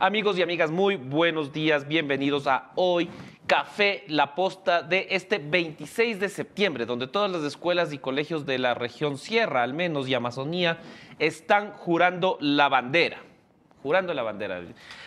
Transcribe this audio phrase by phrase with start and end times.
[0.00, 3.10] Amigos y amigas, muy buenos días, bienvenidos a Hoy
[3.48, 8.58] Café La Posta de este 26 de septiembre, donde todas las escuelas y colegios de
[8.58, 10.78] la región Sierra, al menos, y Amazonía,
[11.18, 13.18] están jurando la bandera.
[13.82, 14.62] Jurando la bandera.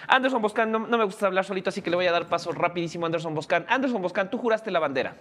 [0.10, 3.06] Anderson Boscan, no, me gusta hablar solito, así que le voy a dar paso rapidísimo
[3.06, 3.66] a Anderson Boscan.
[3.70, 5.16] Anderson Boscan, tú juraste la bandera.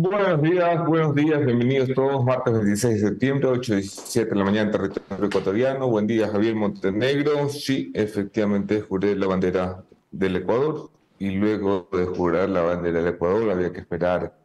[0.00, 2.24] Buenos días, buenos días, bienvenidos todos.
[2.24, 5.88] Martes 26 de septiembre, 8.17 de la mañana en territorio ecuatoriano.
[5.88, 7.48] Buen día, Javier Montenegro.
[7.48, 9.82] Sí, efectivamente juré la bandera
[10.12, 14.38] del Ecuador y luego de jurar la bandera del Ecuador había que esperar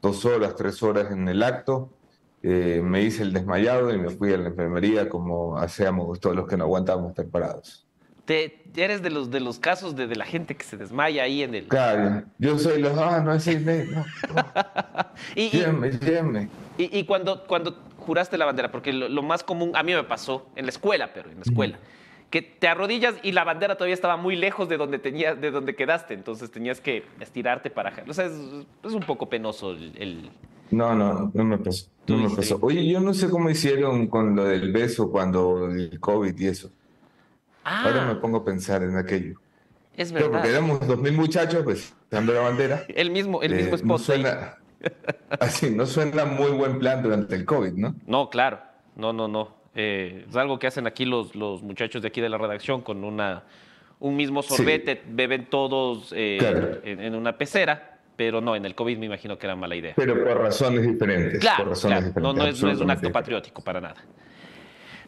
[0.00, 1.90] dos horas, tres horas en el acto.
[2.42, 6.46] Eh, me hice el desmayado y me fui a la enfermería como hacíamos todos los
[6.48, 7.87] que no aguantábamos estar.
[8.28, 11.42] Te, eres de los, de los casos de, de, la gente que se desmaya ahí
[11.42, 11.66] en el...
[11.66, 12.94] Claro, yo soy los...
[12.98, 14.04] Ah, no, ese no, no.
[15.34, 16.48] y, llévenme, llévenme.
[16.76, 20.04] Y, y, cuando, cuando juraste la bandera, porque lo, lo, más común, a mí me
[20.04, 22.28] pasó en la escuela, pero en la escuela, mm.
[22.28, 25.74] que te arrodillas y la bandera todavía estaba muy lejos de donde, tenías, de donde
[25.74, 27.94] quedaste, entonces tenías que estirarte para...
[28.06, 28.34] O sea, es,
[28.84, 29.94] es un poco penoso el...
[29.96, 30.30] el...
[30.70, 31.86] No, no, no me pasó.
[32.06, 32.58] No me pasó.
[32.60, 36.70] Oye, yo no sé cómo hicieron con lo del beso cuando el COVID y eso.
[37.70, 39.34] Ah, Ahora me pongo a pensar en aquello.
[39.94, 40.28] Es verdad.
[40.28, 42.84] Pero porque éramos dos mil muchachos, pues, dando la bandera.
[42.88, 43.86] El mismo, el mismo eh, spot.
[43.86, 44.56] No suena,
[45.40, 47.94] así, no suena muy buen plan durante el COVID, ¿no?
[48.06, 48.60] No, claro.
[48.96, 49.54] No, no, no.
[49.74, 53.04] Eh, es algo que hacen aquí los, los muchachos de aquí de la redacción con
[53.04, 53.44] una,
[54.00, 55.00] un mismo sorbete, sí.
[55.10, 56.80] beben todos eh, claro.
[56.84, 59.92] en, en, una pecera, pero no, en el COVID me imagino que era mala idea.
[59.94, 61.38] Pero por razones diferentes.
[61.38, 62.08] Claro, por razones claro.
[62.08, 64.02] diferentes No, no, es, no es un acto patriótico para nada.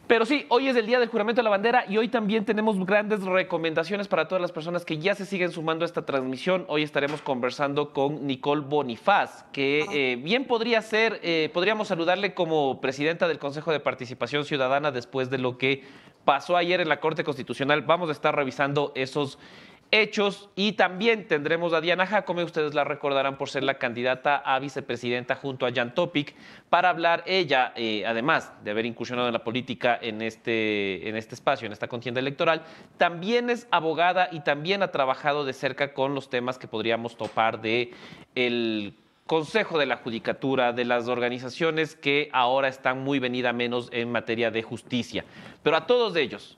[0.07, 2.77] Pero sí, hoy es el día del juramento de la bandera y hoy también tenemos
[2.85, 6.65] grandes recomendaciones para todas las personas que ya se siguen sumando a esta transmisión.
[6.67, 12.81] Hoy estaremos conversando con Nicole Bonifaz, que eh, bien podría ser, eh, podríamos saludarle como
[12.81, 15.83] presidenta del Consejo de Participación Ciudadana después de lo que
[16.25, 17.81] pasó ayer en la Corte Constitucional.
[17.83, 19.39] Vamos a estar revisando esos
[19.91, 24.57] hechos y también tendremos a Diana Jacome, ustedes la recordarán por ser la candidata a
[24.59, 26.33] vicepresidenta junto a Jan Topic,
[26.69, 31.35] para hablar ella, eh, además de haber incursionado en la política en este, en este
[31.35, 32.63] espacio, en esta contienda electoral,
[32.97, 37.61] también es abogada y también ha trabajado de cerca con los temas que podríamos topar
[37.61, 37.91] de
[38.33, 38.95] el
[39.27, 44.51] Consejo de la Judicatura, de las organizaciones que ahora están muy venida menos en materia
[44.51, 45.23] de justicia.
[45.63, 46.57] Pero a todos ellos,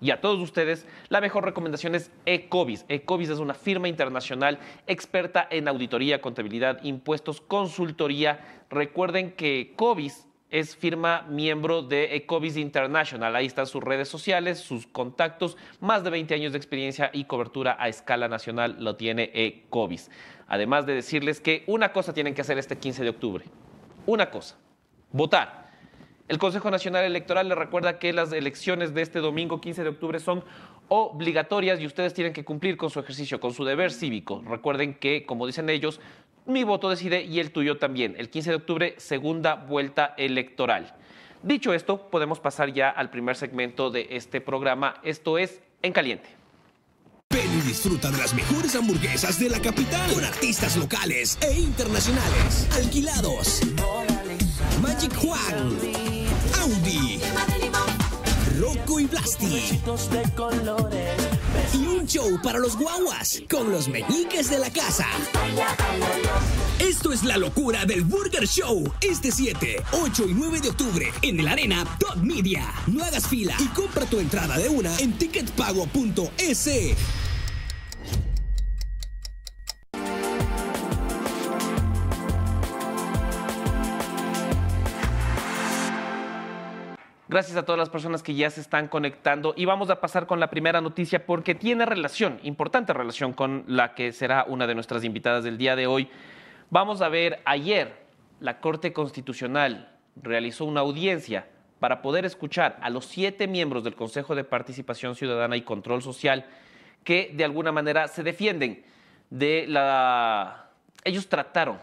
[0.00, 2.84] y a todos ustedes, la mejor recomendación es Ecovis.
[2.88, 8.64] Ecovis es una firma internacional experta en auditoría, contabilidad, impuestos, consultoría.
[8.70, 13.34] Recuerden que Ecovis es firma miembro de Ecovis International.
[13.34, 17.76] Ahí están sus redes sociales, sus contactos, más de 20 años de experiencia y cobertura
[17.78, 20.10] a escala nacional lo tiene Ecovis.
[20.46, 23.44] Además de decirles que una cosa tienen que hacer este 15 de octubre.
[24.06, 24.56] Una cosa,
[25.12, 25.67] votar.
[26.28, 30.20] El Consejo Nacional Electoral le recuerda que las elecciones de este domingo 15 de octubre
[30.20, 30.44] son
[30.88, 34.42] obligatorias y ustedes tienen que cumplir con su ejercicio, con su deber cívico.
[34.46, 36.00] Recuerden que, como dicen ellos,
[36.44, 38.14] mi voto decide y el tuyo también.
[38.18, 40.94] El 15 de octubre, segunda vuelta electoral.
[41.42, 45.00] Dicho esto, podemos pasar ya al primer segmento de este programa.
[45.04, 46.28] Esto es En Caliente.
[47.30, 52.68] Ven y disfruta de las mejores hamburguesas de la capital con artistas locales e internacionales.
[52.76, 53.62] Alquilados.
[54.82, 56.07] Magic Juan.
[56.88, 57.20] Audi,
[58.58, 59.78] Rocco y Blasti.
[61.74, 65.06] Y un show para los guaguas con los meñiques de la casa.
[66.78, 68.90] Esto es la locura del Burger Show.
[69.02, 72.72] Este 7, 8 y 9 de octubre en el Arena Dot Media.
[72.86, 76.68] No hagas fila y compra tu entrada de una en ticketpago.es.
[87.30, 90.40] Gracias a todas las personas que ya se están conectando y vamos a pasar con
[90.40, 95.04] la primera noticia porque tiene relación, importante relación con la que será una de nuestras
[95.04, 96.08] invitadas del día de hoy.
[96.70, 98.06] Vamos a ver, ayer
[98.40, 101.46] la Corte Constitucional realizó una audiencia
[101.80, 106.46] para poder escuchar a los siete miembros del Consejo de Participación Ciudadana y Control Social
[107.04, 108.86] que de alguna manera se defienden
[109.28, 110.70] de la...
[111.04, 111.78] Ellos trataron,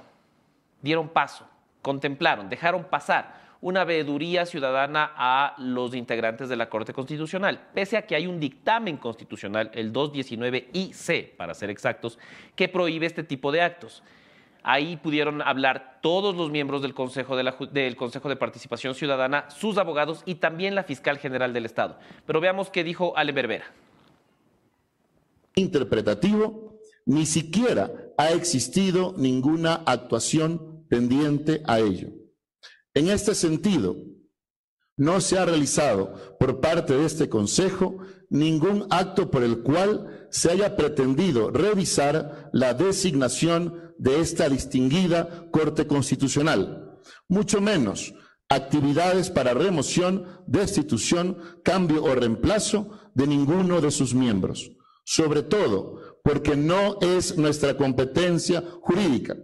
[0.82, 1.48] dieron paso,
[1.84, 8.06] contemplaron, dejaron pasar una veeduría ciudadana a los integrantes de la Corte Constitucional, pese a
[8.06, 12.20] que hay un dictamen constitucional, el 219IC, para ser exactos,
[12.56, 14.04] que prohíbe este tipo de actos.
[14.62, 19.50] Ahí pudieron hablar todos los miembros del Consejo de, la, del Consejo de Participación Ciudadana,
[19.50, 21.98] sus abogados y también la fiscal general del Estado.
[22.28, 23.66] Pero veamos qué dijo Ale Berbera.
[25.56, 26.78] Interpretativo,
[27.08, 32.10] ni siquiera ha existido ninguna actuación pendiente a ello.
[32.96, 33.98] En este sentido,
[34.96, 37.98] no se ha realizado por parte de este Consejo
[38.30, 45.88] ningún acto por el cual se haya pretendido revisar la designación de esta distinguida Corte
[45.88, 48.14] Constitucional, mucho menos
[48.48, 54.72] actividades para remoción, destitución, cambio o reemplazo de ninguno de sus miembros,
[55.04, 59.36] sobre todo porque no es nuestra competencia jurídica,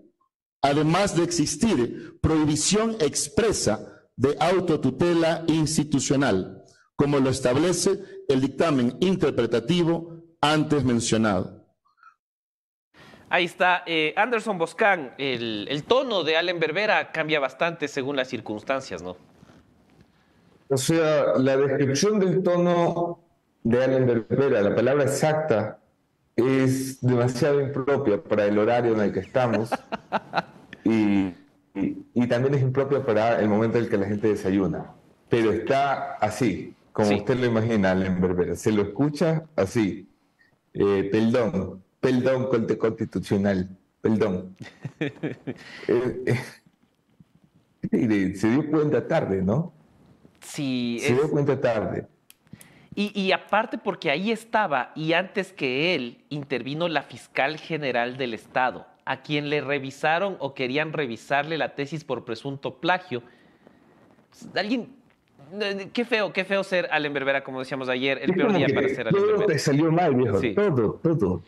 [0.62, 6.64] además de existir prohibición expresa de autotutela institucional,
[6.96, 11.62] como lo establece el dictamen interpretativo antes mencionado.
[13.30, 13.84] Ahí está.
[13.86, 19.16] Eh, Anderson Boscan, el, tono de Allen Berbera cambia bastante según las circunstancias, ¿no?
[20.68, 23.24] O sea, la descripción del tono
[23.64, 25.81] de Allen Berbera, la palabra exacta,
[26.36, 29.70] es demasiado impropia para el horario en el que estamos
[30.84, 31.34] y,
[32.28, 34.94] también es impropia para el momento en el que la gente desayuna.
[35.28, 38.56] Pero está así, como usted lo imagina, Allen Berbera.
[38.56, 40.08] Se lo escucha así.
[40.74, 43.70] Eh, perdón, Perdón, Corte Constitucional,
[44.02, 44.58] perdón.
[45.88, 46.36] Eh,
[47.94, 49.74] eh, se dio cuenta tarde, ¿no?
[50.40, 51.00] Sí.
[51.02, 52.08] Se dio cuenta tarde.
[52.94, 58.34] Y, y, aparte porque ahí estaba, y antes que él, intervino la fiscal general del
[58.34, 63.24] Estado, a quien le revisaron o querían revisarle la tesis por presunto plagio.
[64.56, 65.02] Alguien
[65.94, 69.08] qué feo, qué feo ser Allen Berbera, como decíamos ayer, el peor día para ser
[69.08, 69.38] Allen Berbera.
[69.38, 71.42] Todo te salió mal, viejo, todo, todo.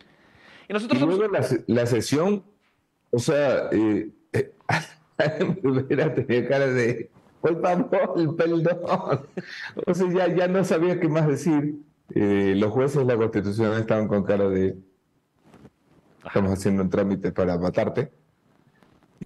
[0.67, 1.27] Y, nosotros luego
[1.67, 2.43] la, sesión,
[3.11, 4.51] o sea, eh, eh,
[6.15, 7.09] tenía cara de,
[7.43, 9.27] por favor, perdón.
[9.85, 11.75] O sea, ya, ya no sabía qué más decir.
[12.15, 14.77] Eh, los jueces de la Constitución estaban con cara de,
[16.25, 18.11] estamos haciendo un trámite para matarte.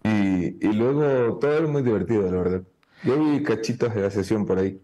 [0.04, 2.62] Y, y luego todo era muy divertido, la verdad.
[3.04, 4.82] Yo vi cachitos de la sesión por ahí.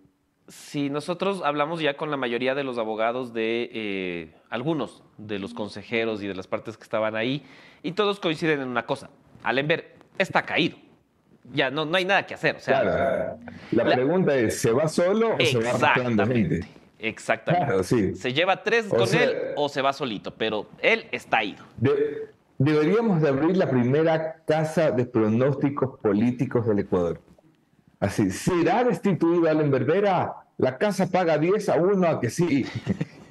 [0.47, 5.56] Sí, nosotros hablamos ya con la mayoría de los abogados de eh, algunos de los
[5.56, 7.44] consejeros y de las partes que estaban ahí,
[7.81, 9.09] y todos coinciden en una cosa.
[9.41, 10.77] Alember está caído.
[11.51, 12.56] Ya no, no hay nada que hacer.
[12.56, 13.40] O sea, claro.
[13.72, 16.62] La, pregunta es, ¿se va solo o se va arrastrando gente?
[17.00, 17.84] Exactamente.
[17.84, 18.16] sí.
[18.16, 21.63] Se lleva tres con él o se va solito, pero él está ido.
[22.57, 27.19] deberíamos de abrir la primera casa de pronósticos políticos del Ecuador.
[28.00, 30.34] Así, ¿será destituido Allen Berbera?
[30.57, 32.66] La casa paga 10 a 1 a que sí.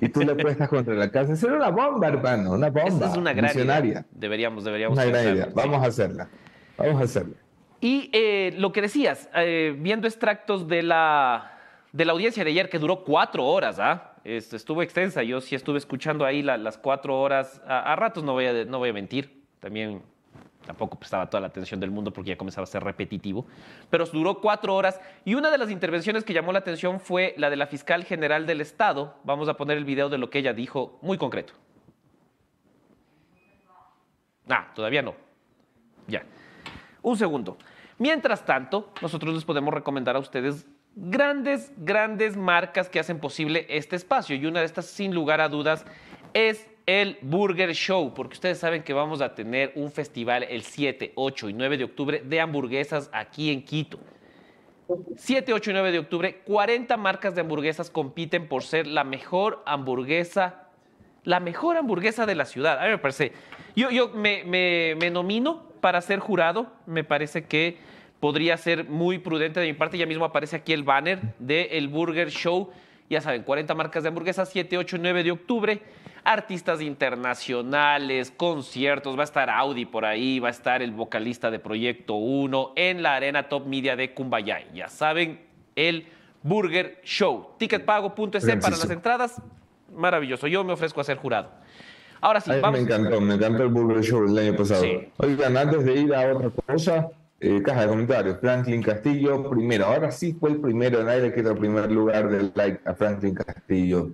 [0.00, 1.36] Y tú le prestas contra la casa.
[1.36, 2.88] Será una bomba, hermano, una bomba.
[2.88, 4.04] Esa es una gran idea.
[4.10, 4.98] Deberíamos, deberíamos.
[4.98, 5.48] Una gran idea.
[5.54, 6.28] Vamos a hacerla.
[6.76, 7.36] Vamos a hacerla.
[7.82, 11.58] Y eh, lo que decías, eh, viendo extractos de la,
[11.92, 14.14] de la audiencia de ayer, que duró cuatro horas, ¿ah?
[14.24, 15.22] estuvo extensa.
[15.22, 17.60] Yo sí estuve escuchando ahí las cuatro horas.
[17.66, 19.42] A, a ratos no voy a, no voy a mentir.
[19.60, 20.00] También
[20.66, 23.46] Tampoco prestaba toda la atención del mundo porque ya comenzaba a ser repetitivo.
[23.90, 27.50] Pero duró cuatro horas y una de las intervenciones que llamó la atención fue la
[27.50, 29.16] de la fiscal general del Estado.
[29.24, 31.54] Vamos a poner el video de lo que ella dijo muy concreto.
[34.48, 35.14] Ah, todavía no.
[36.06, 36.24] Ya.
[37.02, 37.56] Un segundo.
[38.02, 40.66] Mientras tanto, nosotros les podemos recomendar a ustedes
[40.96, 44.34] grandes, grandes marcas que hacen posible este espacio.
[44.34, 45.86] Y una de estas, sin lugar a dudas,
[46.34, 51.12] es el Burger Show, porque ustedes saben que vamos a tener un festival el 7,
[51.14, 54.00] 8 y 9 de octubre de hamburguesas aquí en Quito.
[55.16, 59.62] 7, 8 y 9 de octubre, 40 marcas de hamburguesas compiten por ser la mejor
[59.64, 60.70] hamburguesa,
[61.22, 62.80] la mejor hamburguesa de la ciudad.
[62.80, 63.30] A mí me parece,
[63.76, 67.91] yo, yo me, me nomino para ser jurado, me parece que
[68.22, 72.30] podría ser muy prudente de mi parte, ya mismo aparece aquí el banner del Burger
[72.30, 72.70] Show,
[73.10, 75.82] ya saben, 40 marcas de hamburguesas, 7, 8 y 9 de octubre
[76.22, 81.58] artistas internacionales, conciertos, va a estar Audi por ahí, va a estar el vocalista de
[81.58, 84.66] Proyecto 1 en la Arena Top Media de Cumbayay.
[84.72, 85.40] Ya saben,
[85.74, 86.06] el
[86.44, 87.48] Burger Show.
[87.58, 89.42] Ticketpago.es para las entradas.
[89.92, 90.46] Maravilloso.
[90.46, 91.50] Yo me ofrezco a ser jurado.
[92.20, 92.78] Ahora sí, vamos.
[92.78, 94.84] Me encantó, me encantó el Burger Show el año pasado.
[95.16, 97.10] Oigan, antes de ir a otra cosa,
[97.42, 98.38] eh, caja de comentarios.
[98.38, 99.86] Franklin Castillo, primero.
[99.86, 101.02] Ahora sí fue el primero.
[101.02, 104.10] Nadie le queda el primer lugar del like a Franklin Castillo.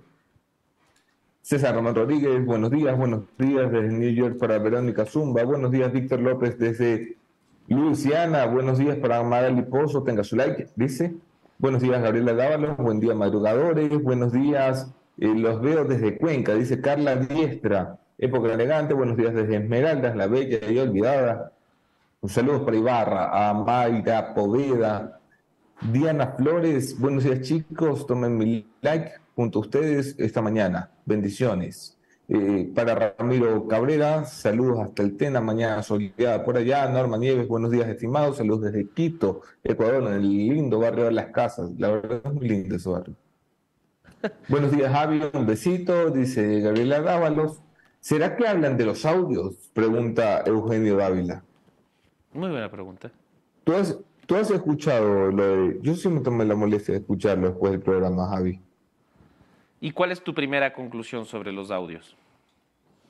[1.43, 5.91] César Román Rodríguez, buenos días, buenos días desde New York para Verónica Zumba, buenos días
[5.91, 7.17] Víctor López desde
[7.67, 11.15] Luisiana, buenos días para Magali Pozo, tenga su like, dice.
[11.57, 16.81] Buenos días Gabriela Dávalos, buen día madrugadores, buenos días, eh, los veo desde Cuenca, dice
[16.81, 21.53] Carla Diestra, época elegante, buenos días desde Esmeraldas, la bella y olvidada.
[22.21, 25.21] Un saludo para Ibarra, a Mayra Poveda,
[25.81, 30.91] Diana Flores, buenos días chicos, tomen mi like junto a ustedes esta mañana.
[31.05, 31.97] Bendiciones.
[32.27, 36.89] Eh, para Ramiro Cabrera, saludos hasta el Tena, mañana soleada por allá.
[36.89, 38.35] Norma Nieves, buenos días, estimados.
[38.35, 41.71] Saludos desde Quito, Ecuador, en el lindo barrio de Las Casas.
[41.77, 43.15] La verdad es muy lindo ese barrio.
[44.49, 45.21] buenos días, Javi.
[45.33, 47.61] Un besito, dice Gabriela Dávalos.
[48.01, 49.71] ¿Será que hablan de los audios?
[49.73, 51.45] Pregunta Eugenio Dávila.
[52.33, 53.11] Muy buena pregunta.
[53.63, 55.79] ¿Tú has, tú has escuchado lo de.?
[55.81, 58.61] Yo sí me tomé la molestia de escucharlo después del programa, Javi.
[59.81, 62.15] ¿Y cuál es tu primera conclusión sobre los audios?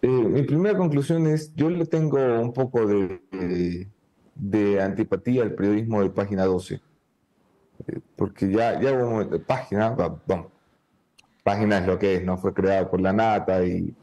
[0.02, 3.88] Eh, mi primera conclusión es, yo le tengo un poco de,
[4.36, 9.90] de, antipatía al periodismo de Página 12, eh, porque ya, ya hubo un página,
[10.26, 10.52] bueno,
[11.44, 12.38] página es lo que es, ¿no?
[12.38, 13.94] Fue creado por la Nata y,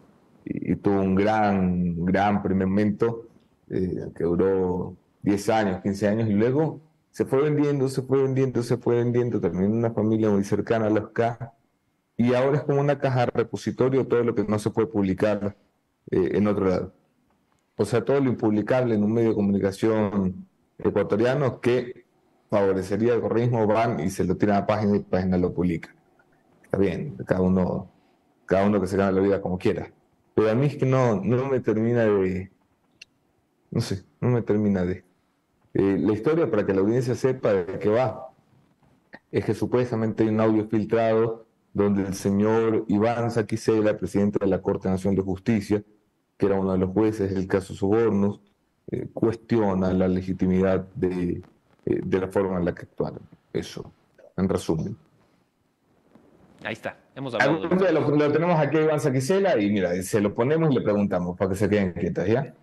[0.83, 3.27] tuvo un gran, gran primer momento
[3.69, 4.95] eh, que duró
[5.27, 6.81] 10 años, 15 años y luego
[7.11, 10.91] se fue vendiendo, se fue vendiendo, se fue vendiendo, en una familia muy cercana a
[10.91, 11.53] los K
[12.17, 15.57] y ahora es como una caja repositorio todo lo que no se puede publicar
[16.13, 16.95] eh, en otro lado.
[17.77, 20.47] O sea, todo lo impublicable en un medio de comunicación
[20.79, 22.07] ecuatoriano que
[22.49, 25.93] favorecería el correísmo van y se lo tiran a página y página lo publica.
[26.63, 27.91] Está bien, cada uno,
[28.47, 29.93] cada uno que se gane la vida como quiera.
[30.35, 32.53] Pero a mí es que no, no me termina de,
[33.73, 35.05] no sé, no me termina de.
[35.79, 38.31] Eh, la historia, para que la audiencia sepa de qué va,
[39.31, 44.63] es que supuestamente hay un audio filtrado donde el señor Iván Saquicela, presidente de la
[44.63, 45.85] Corte Nacional de Justicia,
[46.39, 48.41] que era uno de los jueces del caso Sobornos,
[48.91, 51.43] eh, cuestiona la legitimidad de,
[51.85, 53.21] eh, de, la forma en la que actuaron.
[53.53, 53.93] Eso,
[54.35, 54.97] en resumen.
[56.65, 57.69] Ahí está, hemos hablado.
[58.17, 61.51] Lo, tenemos aquí a Iván Saquicela y mira, se lo ponemos y le preguntamos para
[61.51, 62.55] que se queden quietas, ¿ya?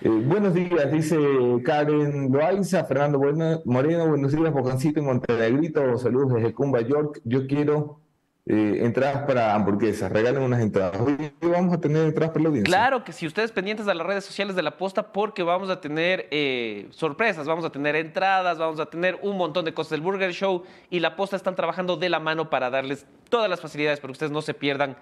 [0.00, 1.18] Eh, buenos días, dice
[1.64, 3.18] Karen Loaiza, Fernando
[3.64, 7.20] Moreno, buenos días, Bocancito en Montenegrito, saludos desde Cumba, York.
[7.24, 8.00] Yo quiero
[8.46, 11.00] eh, entradas para hamburguesas, regalen unas entradas.
[11.00, 12.72] Hoy vamos a tener entradas para la audiencia.
[12.72, 15.80] Claro que si ustedes pendientes de las redes sociales de la posta, porque vamos a
[15.80, 20.02] tener eh, sorpresas, vamos a tener entradas, vamos a tener un montón de cosas del
[20.02, 23.98] Burger Show y la posta están trabajando de la mano para darles todas las facilidades
[23.98, 24.96] para que ustedes no se pierdan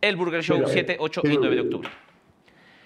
[0.00, 1.88] el Burger Show 7, 8 y 9 de octubre.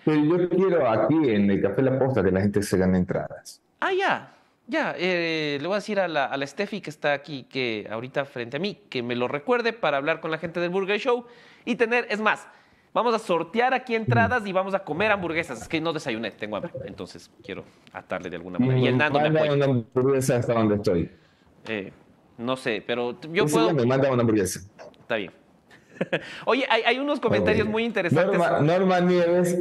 [0.04, 3.60] Pero yo quiero aquí en el Café La Posta que la gente se gane entradas.
[3.80, 4.30] Ah, ya.
[4.66, 8.24] Ya, eh, le voy a decir a la, a Steffi que está aquí, que ahorita
[8.24, 11.26] frente a mí, que me lo recuerde para hablar con la gente del Burger Show
[11.66, 12.46] y tener, es más,
[12.94, 15.60] vamos a sortear aquí entradas y vamos a comer hamburguesas.
[15.60, 18.78] Es que no desayuné, tengo hambre, entonces quiero atarle de alguna manera.
[18.78, 19.52] Y el Nando me apoya.
[19.52, 21.10] una hamburguesa hasta donde estoy.
[21.68, 21.92] Eh,
[22.38, 23.74] no sé, pero yo puedo...
[23.74, 24.60] me manda una hamburguesa.
[24.98, 25.32] Está bien.
[26.46, 28.38] Oye, hay, hay unos comentarios muy interesantes.
[28.38, 29.58] Norma, Norma Nieves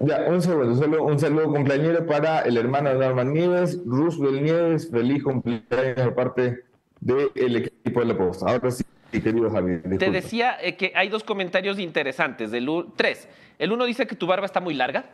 [0.00, 4.90] ya, un segundo, solo un saludo cumpleañero para el hermano de Norman Nieves, Roosevelt Nieves,
[4.90, 6.64] feliz cumpleaños de parte
[7.00, 8.50] del equipo de la posta.
[8.50, 9.82] Ahora sí, querido Javier.
[9.98, 13.28] Te decía eh, que hay dos comentarios interesantes, del tres.
[13.58, 15.04] El uno dice que tu barba está muy larga.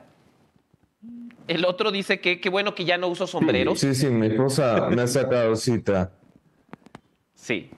[1.49, 3.79] El otro dice que qué bueno que ya no uso sombreros.
[3.79, 6.13] Sí, sí, mi esposa me ha sacado cita.
[7.35, 7.71] Sí.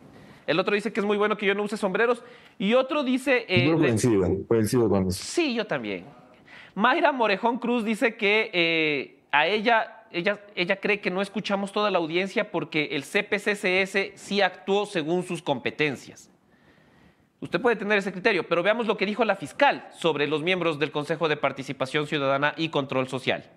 [0.47, 2.25] El otro dice que es muy bueno que yo no use sombreros.
[2.59, 3.45] Y otro dice...
[3.49, 5.23] Eh, yo coincido, coincido con eso.
[5.23, 6.05] Sí, yo también.
[6.79, 11.91] Mayra Morejón Cruz dice que eh, a ella, ella, ella cree que no escuchamos toda
[11.91, 16.31] la audiencia porque el CPCCS sí actuó según sus competencias.
[17.41, 20.79] Usted puede tener ese criterio, pero veamos lo que dijo la fiscal sobre los miembros
[20.79, 23.51] del Consejo de Participación Ciudadana y Control Social.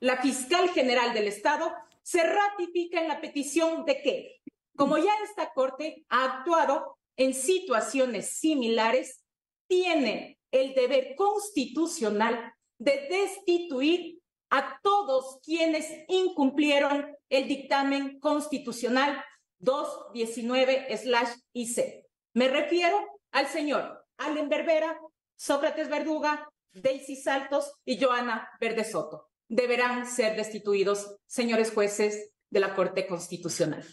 [0.00, 1.72] La fiscal general del Estado
[2.02, 4.40] se ratifica en la petición de que,
[4.74, 9.22] como ya esta Corte ha actuado en situaciones similares,
[9.68, 19.24] tiene el deber constitucional de destituir a todos quienes incumplieron el dictamen constitucional
[19.60, 22.04] 219-IC.
[22.34, 22.98] Me refiero
[23.32, 24.96] al señor Allen Berbera,
[25.36, 29.28] Sócrates Verduga, Daisy Saltos y Joana Verde Soto.
[29.48, 33.84] Deberán ser destituidos, señores jueces de la Corte Constitucional.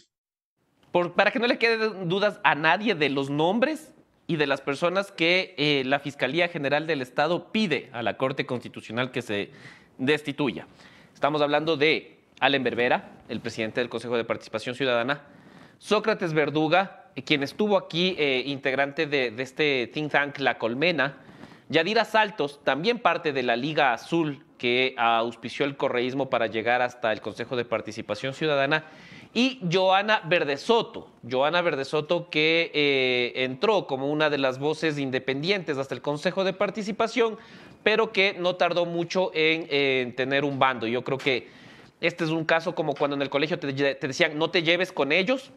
[1.15, 3.93] para que no le queden dudas a nadie de los nombres,
[4.29, 8.45] y de las personas que eh, la Fiscalía General del Estado pide a la Corte
[8.45, 9.49] Constitucional que se
[9.97, 10.67] destituya.
[11.15, 15.23] Estamos hablando de Allen Berbera, el presidente del Consejo de Participación Ciudadana,
[15.79, 21.17] Sócrates Verduga, eh, quien estuvo aquí eh, integrante de, de, este think tank La Colmena,
[21.69, 27.11] Yadira Saltos, también parte de la Liga Azul que auspició el correísmo para llegar hasta
[27.11, 28.83] el Consejo de Participación Ciudadana,
[29.33, 31.07] y Joana Verdesoto.
[31.29, 36.53] Joana Verdesoto que eh, entró como una de las voces independientes hasta el Consejo de
[36.53, 37.37] Participación,
[37.83, 40.87] pero que no tardó mucho en, tener un bando.
[40.87, 41.47] Yo creo que
[42.01, 45.11] este es un caso como cuando en el colegio te, decían no te lleves con
[45.11, 45.51] ellos.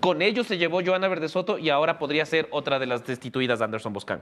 [0.00, 3.58] Con ellos se llevó Joana Verde Soto y ahora podría ser otra de las destituidas
[3.58, 4.20] de Anderson Boscan.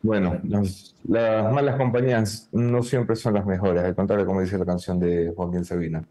[0.00, 5.00] Bueno, las malas compañías no siempre son las mejores, al contrario, como dice la canción
[5.00, 6.04] de Joaquín Sabina.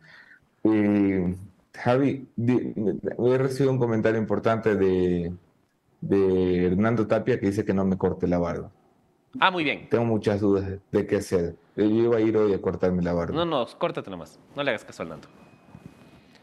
[0.73, 1.35] Eh,
[1.73, 5.31] Javi, he recibido un comentario importante de,
[6.01, 8.71] de Hernando Tapia que dice que no me corte la barba.
[9.39, 9.87] Ah, muy bien.
[9.89, 11.55] Tengo muchas dudas de qué hacer.
[11.75, 13.35] Yo iba a ir hoy a cortarme la barba.
[13.35, 14.39] No, no, córtate nomás.
[14.55, 15.27] No le hagas caso al Nando.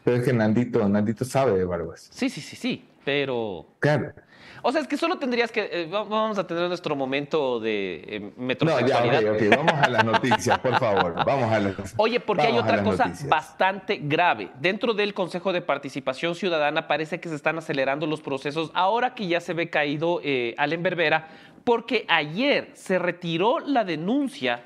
[0.03, 2.09] Pero es que Nandito, Nandito sabe de barbas.
[2.13, 2.85] Sí, sí, sí, sí.
[3.03, 3.65] Pero.
[3.79, 4.13] Claro.
[4.61, 5.69] O sea, es que solo tendrías que.
[5.71, 9.57] Eh, vamos a tener nuestro momento de eh, No, ya, ok, ok.
[9.57, 11.25] Vamos a las noticias, por favor.
[11.25, 14.49] Vamos a las Oye, porque hay otra cosa bastante grave.
[14.59, 19.27] Dentro del Consejo de Participación Ciudadana parece que se están acelerando los procesos ahora que
[19.27, 21.27] ya se ve caído eh, Allen Berbera,
[21.63, 24.63] porque ayer se retiró la denuncia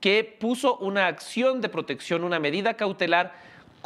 [0.00, 3.32] que puso una acción de protección, una medida cautelar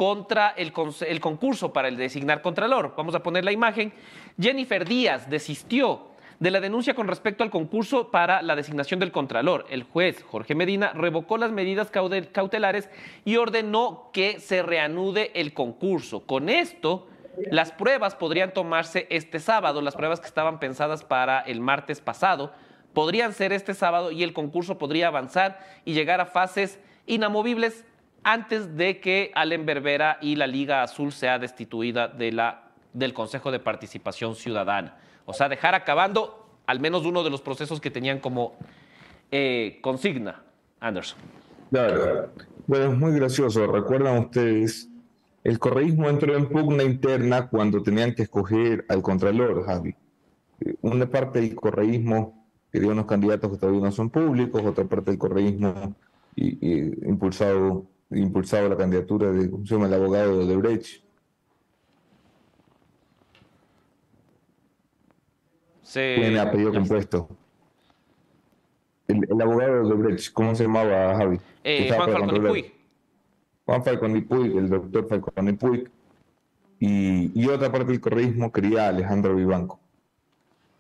[0.00, 2.95] contra el, concurso para el designar contralor.
[2.97, 3.92] Vamos a poner la imagen.
[4.40, 6.07] Jennifer Díaz desistió
[6.38, 9.66] de la denuncia con respecto al concurso para la designación del contralor.
[9.69, 12.88] El juez Jorge Medina revocó las medidas cautelares
[13.26, 16.21] y ordenó que se reanude el concurso.
[16.21, 17.07] Con esto,
[17.50, 22.54] las pruebas podrían tomarse este sábado, las pruebas que estaban pensadas para el martes pasado,
[22.95, 27.85] podrían ser este sábado y el concurso podría avanzar y llegar a fases inamovibles
[28.23, 33.50] antes de que Allen Berbera y la Liga Azul sea destituida de la, del Consejo
[33.50, 34.97] de Participación Ciudadana.
[35.25, 38.55] O sea, dejar acabando al menos uno de los procesos que tenían como
[39.31, 40.43] eh, consigna,
[40.81, 41.19] Anderson.
[41.71, 42.31] Claro.
[42.67, 43.67] Bueno, es muy gracioso.
[43.67, 44.89] ¿Recuerdan ustedes?
[45.43, 49.95] El correísmo entró en pugna interna cuando tenían que escoger al contralor, Javi.
[50.83, 55.19] Una parte del correísmo quería unos candidatos que todavía no son públicos, otra parte del
[55.19, 55.95] correísmo
[56.37, 61.05] impulsado impulsado la candidatura de, ¿cómo se llama?, el abogado de Brecht.
[65.93, 67.29] Tiene apellido compuesto.
[69.09, 71.40] El, abogado de Brecht, ¿cómo se llamaba, Javi?
[71.64, 72.73] Eh, Juan Falcón Puig.
[73.64, 75.90] Juan Falcón Puig, el doctor Falcón Puig.
[76.79, 79.79] Y, y otra parte del correísmo quería a Alejandro Vivanco,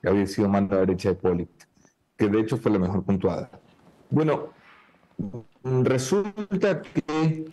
[0.00, 1.50] que había sido manda derecha de Polit,
[2.16, 3.50] que de hecho fue la mejor puntuada.
[4.08, 4.48] Bueno,
[5.62, 7.46] Resulta que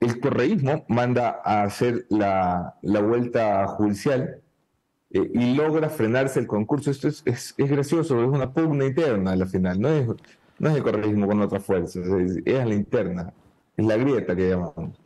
[0.00, 4.40] el correísmo manda a hacer la, vuelta judicial
[5.10, 6.90] eh, y logra frenarse el concurso.
[6.90, 10.06] Esto es, es, gracioso, es una pugna interna a la final, no es,
[10.58, 13.32] no es el correísmo con otras fuerzas, es, la interna,
[13.76, 15.00] es la grieta que llamamos.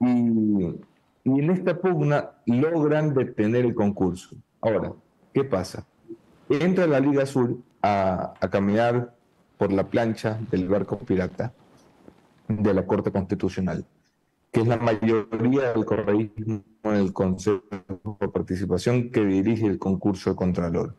[0.00, 0.80] Y,
[1.26, 4.36] en esta pugna logran detener el concurso.
[4.60, 4.92] Ahora,
[5.32, 5.86] ¿qué pasa?
[6.50, 9.14] Entra la Liga Sur a, a caminar
[9.64, 11.54] por la plancha del barco pirata
[12.48, 13.86] de la Corte Constitucional,
[14.52, 17.62] que es la mayoría del correísmo en el Consejo
[18.20, 20.94] de Participación que dirige el concurso de Contralor.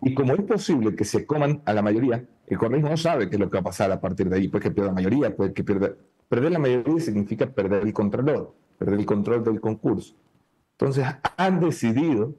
[0.00, 3.36] Y como es posible que se coman a la mayoría, el correísmo no sabe qué
[3.36, 4.48] es lo que va a pasar a partir de ahí.
[4.48, 5.92] Puede que pierda la mayoría, puede que pierda...
[6.26, 10.14] Perder la mayoría significa perder el Contralor, perder el control del concurso.
[10.78, 11.04] Entonces
[11.36, 12.34] han decidido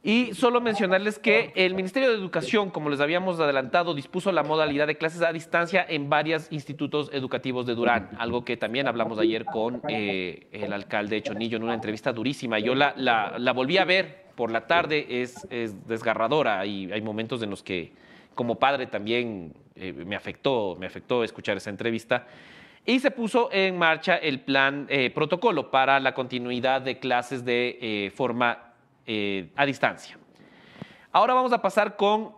[0.03, 4.87] Y solo mencionarles que el Ministerio de Educación, como les habíamos adelantado, dispuso la modalidad
[4.87, 9.45] de clases a distancia en varios institutos educativos de Durán, algo que también hablamos ayer
[9.45, 12.61] con eh, el alcalde Chonillo en una entrevista durísima.
[12.61, 17.43] Yo la, la, volví a ver por la tarde, es, es desgarradora y hay momentos
[17.43, 17.93] en los que
[18.37, 22.29] como padre también eh, me, afectó, me afectó escuchar esa entrevista.
[22.89, 27.79] Y se puso en marcha el plan eh, protocolo para la continuidad de clases de
[27.81, 28.65] eh, forma
[29.57, 30.19] a distancia.
[31.13, 32.33] Ahora vamos a pasar con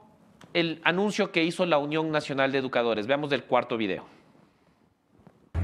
[0.55, 3.09] el anuncio que hizo la Unión Nacional de Educadores.
[3.09, 4.05] Veamos el cuarto video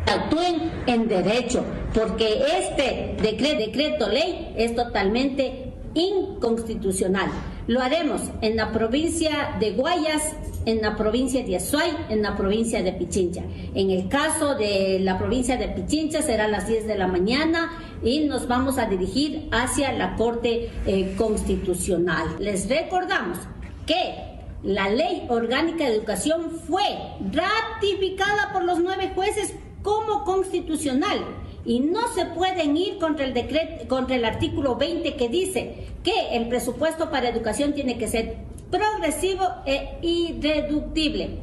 [0.06, 7.30] actúen en derecho, porque este decreto, decreto ley es totalmente inconstitucional.
[7.66, 12.80] Lo haremos en la provincia de Guayas, en la provincia de Azuay, en la provincia
[12.80, 13.42] de Pichincha.
[13.74, 17.72] En el caso de la provincia de Pichincha será las 10 de la mañana
[18.04, 22.36] y nos vamos a dirigir hacia la Corte eh, Constitucional.
[22.38, 23.38] Les recordamos
[23.84, 24.14] que
[24.62, 26.84] la Ley Orgánica de Educación fue
[27.32, 31.18] ratificada por los nueve jueces como constitucional
[31.66, 36.36] y no se pueden ir contra el decreto, contra el artículo 20 que dice que
[36.36, 38.36] el presupuesto para educación tiene que ser
[38.70, 41.42] progresivo e irreductible.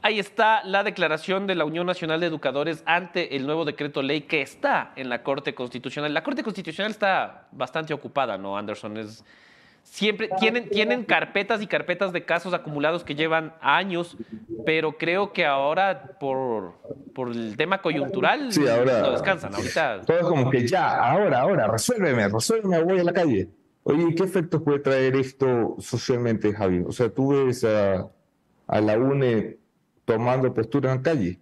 [0.00, 4.22] Ahí está la declaración de la Unión Nacional de Educadores ante el nuevo decreto ley
[4.22, 6.14] que está en la Corte Constitucional.
[6.14, 8.96] La Corte Constitucional está bastante ocupada, ¿no, Anderson?
[8.96, 9.24] Es,
[9.90, 14.16] Siempre tienen, tienen carpetas y carpetas de casos acumulados que llevan años,
[14.64, 16.74] pero creo que ahora por,
[17.14, 19.54] por el tema coyuntural no descansan.
[19.54, 20.02] Ahorita...
[20.06, 23.48] Todo es como que ya, ahora, ahora, resuélveme, resuélveme, voy a la calle.
[23.82, 26.84] Oye, ¿qué efectos puede traer esto socialmente, Javi?
[26.86, 28.08] O sea, tú ves a,
[28.66, 29.56] a la UNE
[30.04, 31.38] tomando postura en la calle.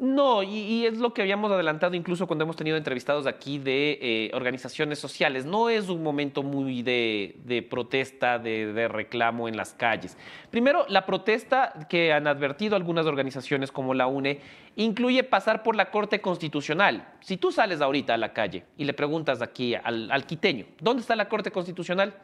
[0.00, 4.30] No, y, es lo que habíamos adelantado incluso cuando hemos tenido entrevistados aquí de eh,
[4.32, 5.44] organizaciones sociales.
[5.44, 10.16] No es un momento muy de, protesta, de, reclamo en las calles.
[10.50, 14.40] Primero, la protesta que han advertido algunas organizaciones como la UNE
[14.76, 17.06] incluye pasar por la Corte Constitucional.
[17.20, 21.02] Si tú sales ahorita a la calle y le preguntas aquí al, al quiteño, ¿dónde
[21.02, 22.14] está la Corte Constitucional?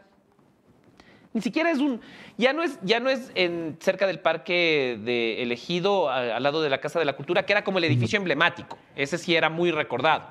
[1.37, 2.01] Ni siquiera es un.
[2.39, 6.71] Ya no es, ya no es en, cerca del parque de elegido, al lado de
[6.71, 8.79] la Casa de la Cultura, que era como el edificio emblemático.
[8.97, 10.25] Ese sí era muy recordado.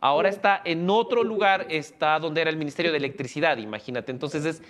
[0.00, 4.12] Ahora está en otro lugar, está donde era el Ministerio de Electricidad, imagínate.
[4.12, 4.62] Entonces es,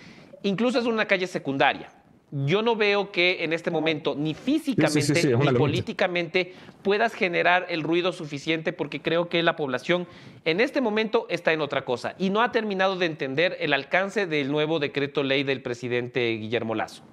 [0.43, 1.89] incluso es una calle secundaria
[2.33, 8.11] yo no veo que en este momento, ni físicamente ni políticamente, puedas generar el ruido
[8.11, 10.07] suficiente porque creo que la población
[10.43, 14.25] en este momento está en otra cosa y no ha terminado de entender el alcance
[14.25, 17.03] del nuevo decreto ley del presidente Guillermo Lazo.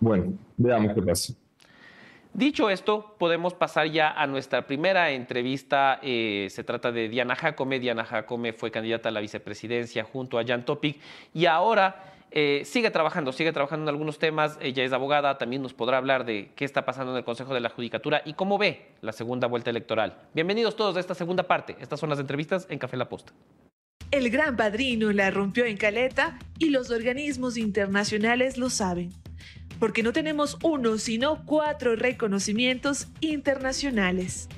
[0.00, 1.34] Bueno, veamos qué pasa.
[2.34, 6.00] Dicho esto, podemos pasar ya a nuestra primera entrevista.
[6.02, 7.78] Eh, se trata de Diana Jacome.
[7.78, 10.98] Diana Jacome fue candidata a la vicepresidencia junto a Jan Topic
[11.34, 14.58] y ahora eh, sigue trabajando, sigue trabajando en algunos temas.
[14.60, 17.60] Ella es abogada, también nos podrá hablar de qué está pasando en el Consejo de
[17.60, 20.18] la Judicatura y cómo ve la segunda vuelta electoral.
[20.34, 21.76] Bienvenidos todos a esta segunda parte.
[21.80, 23.32] Estas son las entrevistas en Café La Posta.
[24.10, 29.10] El gran padrino la rompió en caleta y los organismos internacionales lo saben.
[29.78, 34.48] Porque no tenemos uno, sino cuatro reconocimientos internacionales.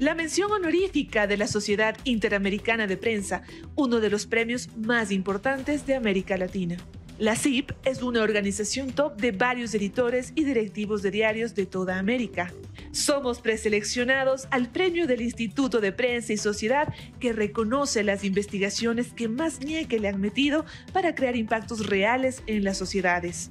[0.00, 3.42] La mención honorífica de la Sociedad Interamericana de Prensa,
[3.74, 6.78] uno de los premios más importantes de América Latina.
[7.20, 11.98] La CIP es una organización top de varios editores y directivos de diarios de toda
[11.98, 12.50] América.
[12.92, 19.28] Somos preseleccionados al premio del Instituto de Prensa y Sociedad que reconoce las investigaciones que
[19.28, 23.50] más nieque le han metido para crear impactos reales en las sociedades.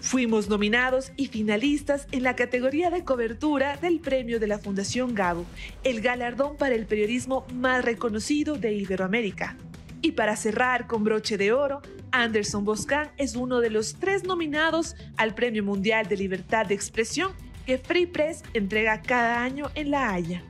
[0.00, 5.44] Fuimos nominados y finalistas en la categoría de cobertura del premio de la Fundación Gabo,
[5.82, 9.56] el galardón para el periodismo más reconocido de Iberoamérica.
[10.02, 11.82] Y para cerrar con broche de oro,
[12.12, 17.32] Anderson Boscan es uno de los tres nominados al Premio Mundial de Libertad de Expresión
[17.66, 20.42] que Free Press entrega cada año en La Haya.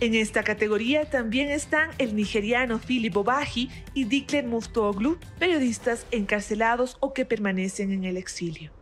[0.00, 7.12] En esta categoría también están el nigeriano Philip Obaji y Diklen Muftoglu, periodistas encarcelados o
[7.12, 8.72] que permanecen en el exilio.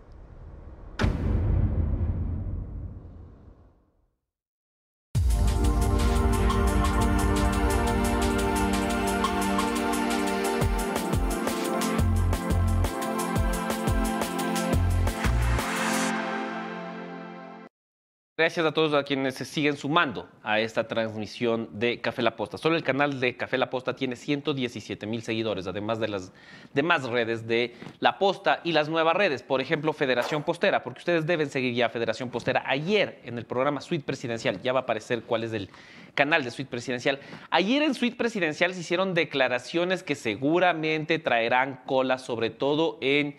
[18.35, 22.57] Gracias a todos a quienes se siguen sumando a esta transmisión de Café La Posta.
[22.57, 26.33] Solo el canal de Café La Posta tiene 117 mil seguidores, además de las
[26.73, 31.27] demás redes de La Posta y las nuevas redes, por ejemplo, Federación Postera, porque ustedes
[31.27, 32.65] deben seguir ya Federación Postera.
[32.65, 35.69] Ayer en el programa Suite Presidencial, ya va a aparecer cuál es el
[36.15, 37.21] canal de Suite Presidencial.
[37.51, 43.37] Ayer en Suite Presidencial se hicieron declaraciones que seguramente traerán cola, sobre todo en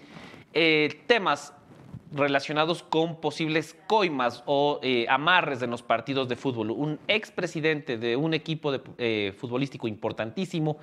[0.54, 1.52] eh, temas
[2.14, 6.72] relacionados con posibles coimas o eh, amarres en los partidos de fútbol.
[6.72, 10.78] Un expresidente de un equipo de, eh, futbolístico importantísimo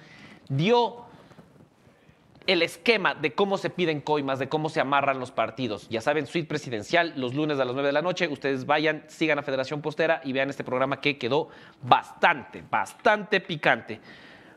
[0.48, 1.04] dio
[2.46, 5.88] el esquema de cómo se piden coimas, de cómo se amarran los partidos.
[5.88, 8.26] Ya saben, suite presidencial, los lunes a las 9 de la noche.
[8.26, 11.48] Ustedes vayan, sigan a Federación Postera y vean este programa que quedó
[11.82, 14.00] bastante, bastante picante.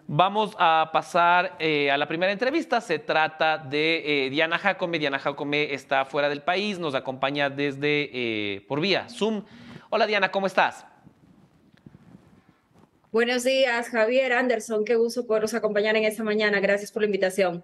[0.07, 2.81] Vamos a pasar eh, a la primera entrevista.
[2.81, 4.99] Se trata de eh, Diana Jacome.
[4.99, 9.45] Diana Jacome está fuera del país, nos acompaña desde eh, por vía Zoom.
[9.89, 10.85] Hola Diana, ¿cómo estás?
[13.13, 14.83] Buenos días, Javier Anderson.
[14.83, 16.59] Qué gusto poderlos acompañar en esta mañana.
[16.59, 17.63] Gracias por la invitación.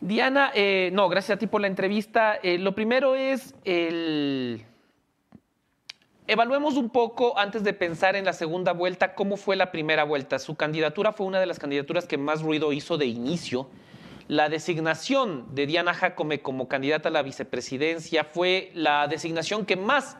[0.00, 0.50] Diana,
[0.90, 2.40] no, gracias a ti por la entrevista.
[2.42, 4.64] lo primero es el
[6.28, 10.38] Evaluemos un poco, antes de pensar en la segunda vuelta, cómo fue la primera vuelta.
[10.38, 13.68] Su candidatura fue una de las candidaturas que más ruido hizo de inicio.
[14.28, 20.16] La designación de Diana Jacome como candidata a la vicepresidencia fue la designación que más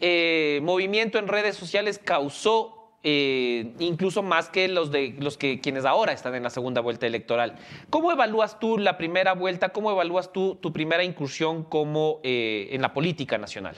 [0.00, 5.84] eh, movimiento en redes sociales causó, eh, incluso más que los de los que quienes
[5.84, 7.56] ahora están en la segunda vuelta electoral.
[7.88, 9.68] ¿Cómo evalúas tú la primera vuelta?
[9.68, 13.76] ¿Cómo evalúas tú tu primera incursión como eh, en la política nacional?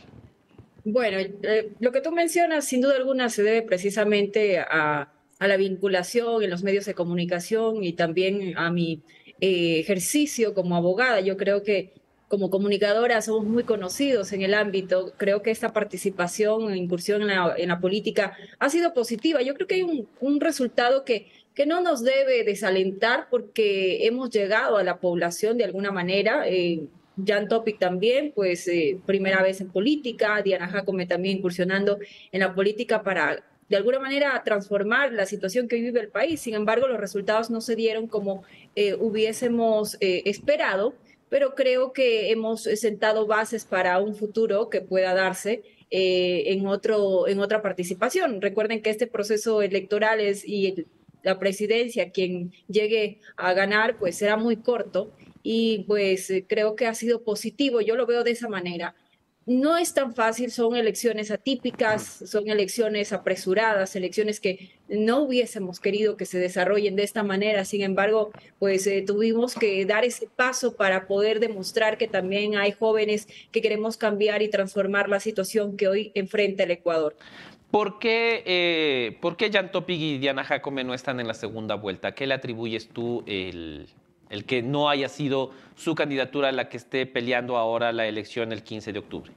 [0.85, 6.42] Bueno, eh, lo que tú mencionas, sin duda alguna, se debe precisamente a, la vinculación
[6.45, 9.03] en los medios de comunicación y también a mi
[9.40, 11.21] eh, ejercicio como abogada.
[11.21, 11.92] Yo creo que
[12.29, 15.12] como comunicadora somos muy conocidos en el ámbito.
[15.18, 19.42] Creo que esta participación, incursión en la, política ha sido positiva.
[19.42, 24.77] Yo creo que hay un, resultado que, que no nos debe desalentar porque hemos llegado
[24.77, 26.49] a la población de alguna manera.
[26.49, 26.87] Eh,
[27.25, 31.98] Jan Topic también, pues eh, primera vez en política, Diana Jacome también incursionando
[32.31, 36.40] en la política para de alguna manera transformar la situación que vive el país.
[36.40, 38.42] Sin embargo, los resultados no se dieron como
[38.77, 40.94] eh, hubiésemos eh, esperado,
[41.31, 45.62] pero creo que hemos sentado bases para un futuro que pueda darse
[45.94, 48.40] en, otro, en otra participación.
[48.40, 50.87] Recuerden que este proceso electoral es y
[51.22, 55.12] la presidencia, quien llegue a ganar, pues será muy corto
[55.43, 58.95] y pues eh, creo que ha sido positivo, yo lo veo de esa manera.
[59.45, 66.17] No es tan fácil, son elecciones atípicas, son elecciones apresuradas, elecciones que no hubiésemos querido
[66.17, 67.65] que se desarrollen de esta manera.
[67.65, 72.71] Sin embargo, pues eh, tuvimos que dar ese paso para poder demostrar que también hay
[72.71, 77.17] jóvenes que queremos cambiar y transformar la situación que hoy enfrenta el Ecuador.
[77.73, 81.75] ¿Por qué, eh, ¿por qué Jan Topig y Diana Jacome no están en la segunda
[81.75, 82.15] vuelta?
[82.15, 83.89] ¿Qué le atribuyes tú el,
[84.33, 88.64] el que no haya sido su candidatura la que esté peleando ahora la elección el
[88.64, 89.33] 15 de octubre?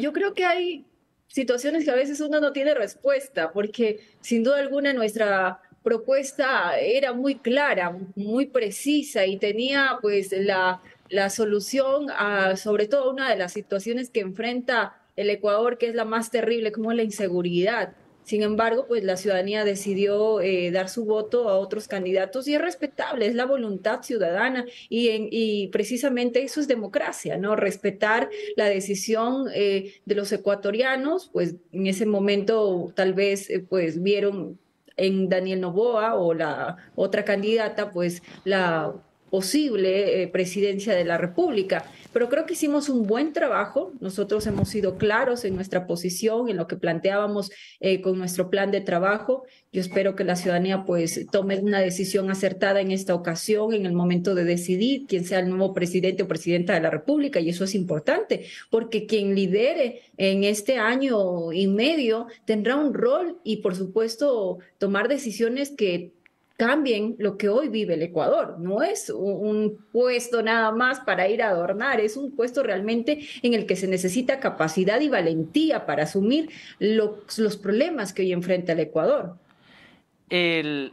[0.00, 0.86] yo creo que hay
[1.28, 7.12] situaciones que a veces uno no tiene respuesta, porque sin duda alguna nuestra propuesta era
[7.12, 13.36] muy clara, muy precisa y tenía pues la, la solución a sobre todo una de
[13.36, 17.94] las situaciones que enfrenta el Ecuador, que es la más terrible, como la inseguridad.
[18.24, 22.60] Sin embargo, pues la ciudadanía decidió eh, dar su voto a otros candidatos y es
[22.60, 27.54] respetable, es la voluntad ciudadana y, y precisamente eso es democracia, ¿no?
[27.54, 34.02] Respetar la decisión eh, de los ecuatorianos, pues en ese momento tal vez eh, pues
[34.02, 34.58] vieron
[34.96, 38.94] en Daniel Novoa o la otra candidata, pues la
[39.34, 43.92] posible presidencia de la República pero creo que hicimos un buen trabajo.
[43.98, 48.70] Nosotros hemos sido claros en nuestra posición, en lo que planteábamos eh, con nuestro plan
[48.70, 49.42] de trabajo.
[49.72, 53.94] Yo espero que la ciudadanía pues tome una decisión acertada en esta ocasión, en el
[53.94, 57.40] momento de decidir quién sea el nuevo presidente o presidenta de la República.
[57.40, 63.40] Y eso es importante, porque quien lidere en este año y medio tendrá un rol
[63.42, 66.12] y, por supuesto, tomar decisiones que
[66.56, 68.56] cambien lo que hoy vive el Ecuador.
[68.58, 73.54] No es un puesto nada más para ir a adornar, es un puesto realmente en
[73.54, 78.80] el que se necesita capacidad y valentía para asumir los problemas que hoy enfrenta el
[78.80, 79.36] Ecuador.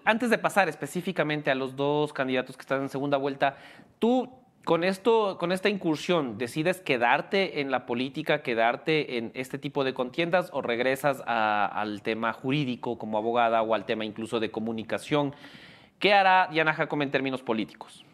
[0.05, 3.57] antes de pasar específicamente a los dos candidatos que están en segunda vuelta,
[3.99, 9.83] tú con esto, con esta incursión, ¿decides quedarte en la política, quedarte en este tipo
[9.83, 15.33] de contiendas o regresas al tema jurídico como abogada o al tema incluso de comunicación?
[15.99, 18.05] ¿Qué hará Diana Jacome en términos políticos?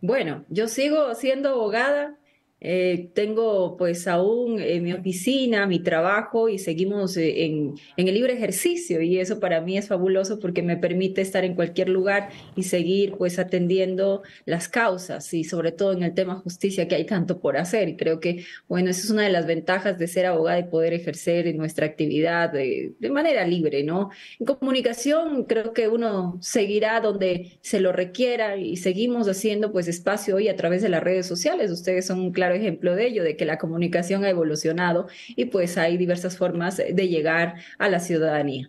[0.00, 2.16] Bueno, yo sigo siendo abogada,
[2.60, 8.32] eh, tengo pues aún mi oficina, mi trabajo y seguimos eh, en, en, el libre
[8.32, 12.62] ejercicio y eso para mí es fabuloso porque me permite estar en cualquier lugar y
[12.62, 17.40] seguir pues atendiendo las causas y sobre todo en el tema justicia que hay tanto
[17.40, 20.58] por hacer y creo que bueno, esa es una de las ventajas de ser abogada
[20.60, 24.10] y poder ejercer nuestra actividad de, de manera libre, ¿no?
[24.38, 30.36] En comunicación creo que uno seguirá donde se lo requiera y seguimos haciendo pues espacio
[30.36, 33.36] hoy a través de las redes sociales, ustedes son un claro ejemplo de ello, de
[33.36, 38.68] que la comunicación ha evolucionado y pues hay diversas formas de llegar a la ciudadanía.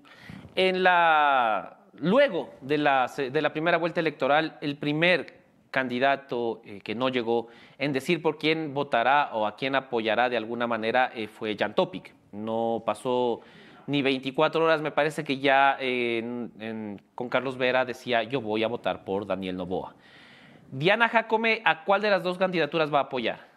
[0.55, 6.95] En la luego de la, de la primera vuelta electoral, el primer candidato eh, que
[6.95, 11.27] no llegó en decir por quién votará o a quién apoyará de alguna manera eh,
[11.27, 12.13] fue Jan Topic.
[12.31, 13.41] No pasó
[13.87, 15.77] ni 24 horas, me parece que ya
[17.13, 19.95] con Carlos Vera decía yo voy a votar por Daniel Novoa.
[20.71, 23.54] Diana Jacome, ¿a cuál de las dos candidaturas va a apoyar?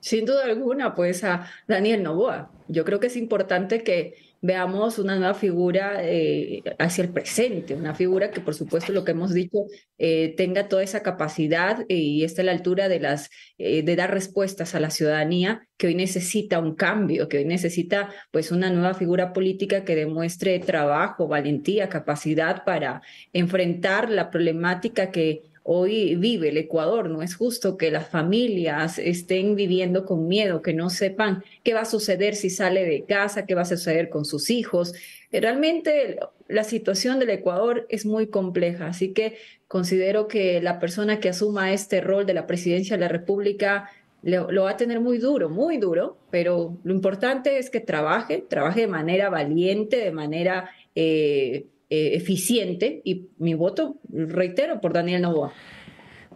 [0.00, 2.50] Sin duda alguna, pues a Daniel Novoa.
[2.68, 7.94] Yo creo que es importante que veamos una nueva figura eh, hacia el presente, una
[7.94, 9.66] figura que por supuesto lo que hemos dicho
[9.98, 14.12] eh, tenga toda esa capacidad y esté a la altura de las eh, de dar
[14.12, 18.94] respuestas a la ciudadanía que hoy necesita un cambio, que hoy necesita pues una nueva
[18.94, 26.56] figura política que demuestre trabajo, valentía, capacidad para enfrentar la problemática que hoy vive el
[26.56, 27.10] Ecuador.
[27.10, 31.82] No es justo que las familias estén viviendo con miedo, que no sepan qué va
[31.82, 34.94] a suceder si sale de casa, qué va a suceder con sus hijos.
[35.30, 41.28] Realmente la situación del Ecuador es muy compleja, así que considero que la persona que
[41.28, 43.90] asuma este rol de la presidencia de la República
[44.22, 48.80] lo, va a tener muy duro, muy duro, pero lo importante es que trabaje, trabaje
[48.80, 50.70] de manera valiente, de manera...
[50.94, 55.52] Eh, eh, eficiente y mi voto, reitero, por Daniel Novoa.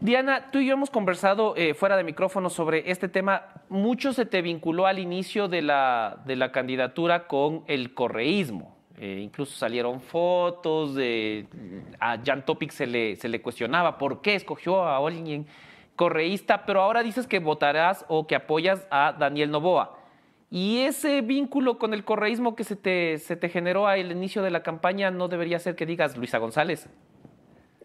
[0.00, 3.62] Diana, tú y yo hemos conversado eh, fuera de micrófono sobre este tema.
[3.68, 8.76] Mucho se te vinculó al inicio de la, de la candidatura con el correísmo.
[8.98, 11.46] Eh, incluso salieron fotos de
[12.00, 15.46] a Jan Topic se le, se le cuestionaba por qué escogió a alguien
[15.96, 20.01] correísta, pero ahora dices que votarás o que apoyas a Daniel Novoa.
[20.54, 24.50] Y ese vínculo con el correísmo que se te, se te generó al inicio de
[24.50, 26.88] la campaña no debería ser que digas Luisa González.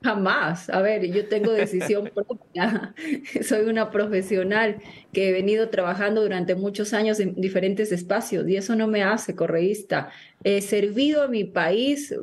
[0.03, 0.69] Jamás.
[0.69, 2.93] A ver, yo tengo decisión propia.
[3.41, 4.79] Soy una profesional
[5.13, 9.33] que he venido trabajando durante muchos años en diferentes espacios y eso no me hace
[9.33, 10.09] correísta.
[10.43, 12.13] He servido a mi país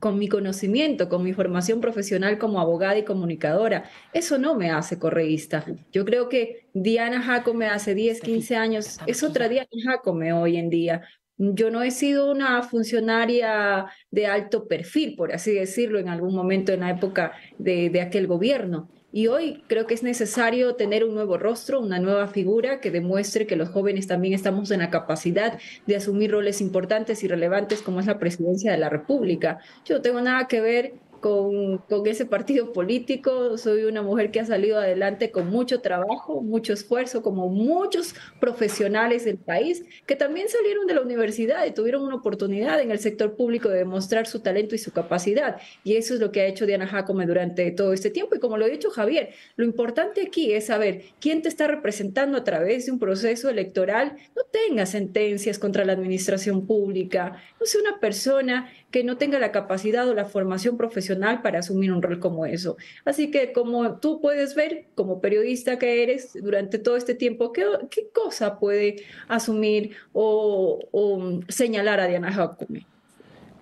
[0.00, 3.84] con mi conocimiento, con mi formación profesional como abogada y comunicadora.
[4.12, 5.64] Eso no me hace correísta.
[5.92, 10.70] Yo creo que Diana Jacome hace 10, 15 años es otra Diana Jacome hoy en
[10.70, 11.02] día.
[11.36, 16.72] Yo no he sido una funcionaria de alto perfil, por así decirlo, en algún momento
[16.72, 18.90] en la época de, de aquel gobierno.
[19.12, 23.46] Y hoy creo que es necesario tener un nuevo rostro, una nueva figura que demuestre
[23.46, 27.98] que los jóvenes también estamos en la capacidad de asumir roles importantes y relevantes como
[28.00, 29.58] es la presidencia de la República.
[29.84, 33.56] Yo no tengo nada que ver con, ese partido político.
[33.58, 39.24] Soy una mujer que ha salido adelante con mucho trabajo, mucho esfuerzo, como muchos profesionales
[39.24, 43.36] del país que también salieron de la universidad y tuvieron una oportunidad en el sector
[43.36, 45.60] público de demostrar su talento y su capacidad.
[45.84, 48.34] Y eso es lo que ha hecho Diana Jacome durante todo este tiempo.
[48.34, 52.38] Y como lo ha dicho Javier, lo importante aquí es saber quién te está representando
[52.38, 54.16] a través de un proceso electoral.
[54.34, 59.52] No tenga sentencias contra la administración pública, no sea una persona que no tenga la
[59.52, 62.76] capacidad o la formación profesional para asumir un rol como eso.
[63.04, 67.64] Así que como tú puedes ver, como periodista que eres durante todo este tiempo, ¿qué,
[67.90, 72.86] qué cosa puede asumir o, señalar a Diana Jacome?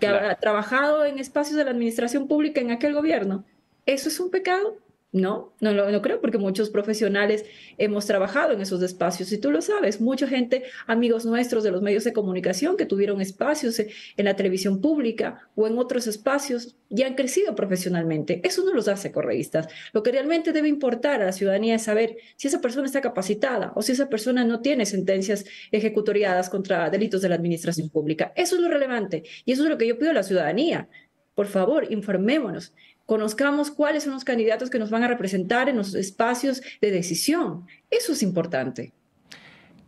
[0.00, 3.44] Que ha trabajado en espacios de la administración pública en aquel gobierno.
[3.84, 4.76] ¿Eso es un pecado?
[5.10, 7.46] No, no lo no creo porque muchos profesionales
[7.78, 11.80] hemos trabajado en esos espacios y tú lo sabes, mucha gente, amigos nuestros de los
[11.80, 17.04] medios de comunicación que tuvieron espacios en la televisión pública o en otros espacios y
[17.04, 18.42] han crecido profesionalmente.
[18.44, 19.68] Eso no los hace correístas.
[19.94, 23.72] Lo que realmente debe importar a la ciudadanía es saber si esa persona está capacitada
[23.76, 28.34] o si esa persona no tiene sentencias ejecutoriadas contra delitos de la administración pública.
[28.36, 30.86] Eso es lo relevante y eso es lo que yo pido a la ciudadanía.
[31.34, 32.74] Por favor, informémonos
[33.08, 37.66] conozcamos cuáles son los candidatos que nos van a representar en los espacios de decisión.
[37.88, 38.92] Eso es importante.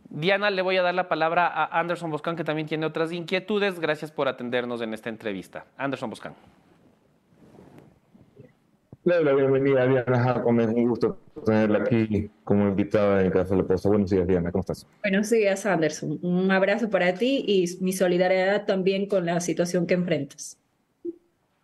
[0.09, 3.79] Diana, le voy a dar la palabra a Anderson Boscan, que también tiene otras inquietudes.
[3.79, 5.67] Gracias por atendernos en esta entrevista.
[5.77, 6.33] Anderson Boscan.
[9.03, 10.65] Le la bienvenida a Diana Jacome.
[10.65, 13.87] Un gusto tenerla aquí como invitada en Café La Posta.
[13.87, 14.51] Buenos días, Diana.
[14.51, 14.87] ¿Cómo estás?
[15.03, 16.17] Buenos días, Anderson.
[16.23, 20.57] Un abrazo para ti y mi solidaridad también con la situación que enfrentas.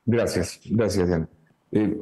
[0.05, 0.61] Gracias.
[0.63, 1.27] Gracias, Diana.
[1.71, 2.01] Eh,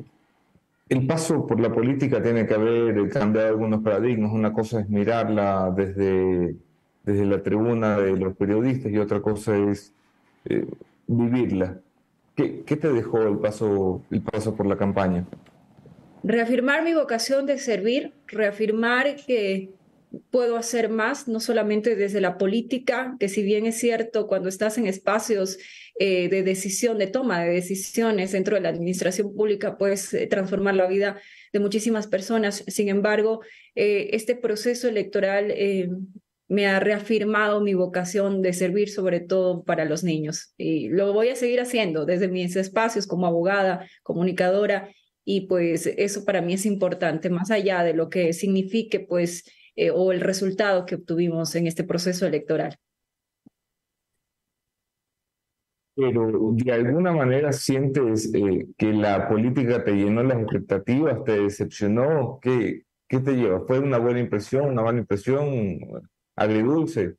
[0.88, 4.32] el paso por la política tiene que haber cambiado algunos paradigmas.
[4.32, 6.56] Una cosa es mirarla desde,
[7.04, 9.94] desde la tribuna de los periodistas y otra cosa es
[10.46, 10.68] eh,
[11.08, 11.80] vivirla.
[12.36, 15.26] ¿Qué, ¿Qué, te dejó el paso, el paso por la campaña?
[16.24, 19.75] Reafirmar mi vocación de servir, reafirmar que
[20.32, 24.78] puedo hacer más, no solamente desde la política, que si bien es cierto, cuando estás
[24.78, 25.58] en espacios
[26.00, 30.76] eh, de decisión, de toma de decisiones dentro de la administración pública, puedes eh, transformar
[30.76, 31.20] la vida
[31.54, 32.64] de muchísimas personas.
[32.68, 33.42] Sin embargo,
[33.76, 35.54] eh, este proceso electoral
[36.48, 40.54] me ha reafirmado mi vocación de servir sobre todo para los niños.
[40.58, 44.90] Y lo voy a seguir haciendo desde mis espacios como abogada, comunicadora,
[45.26, 49.44] y pues eso para mí es importante, más allá de lo que signifique pues
[49.76, 52.78] eh, o el resultado que obtuvimos en este proceso electoral.
[55.96, 62.40] Pero de alguna manera sientes eh, que la política te llenó las expectativas, te decepcionó,
[62.42, 63.66] ¿qué, qué te lleva?
[63.66, 65.80] ¿Fue una buena impresión, una mala impresión?
[66.36, 67.16] agridulce.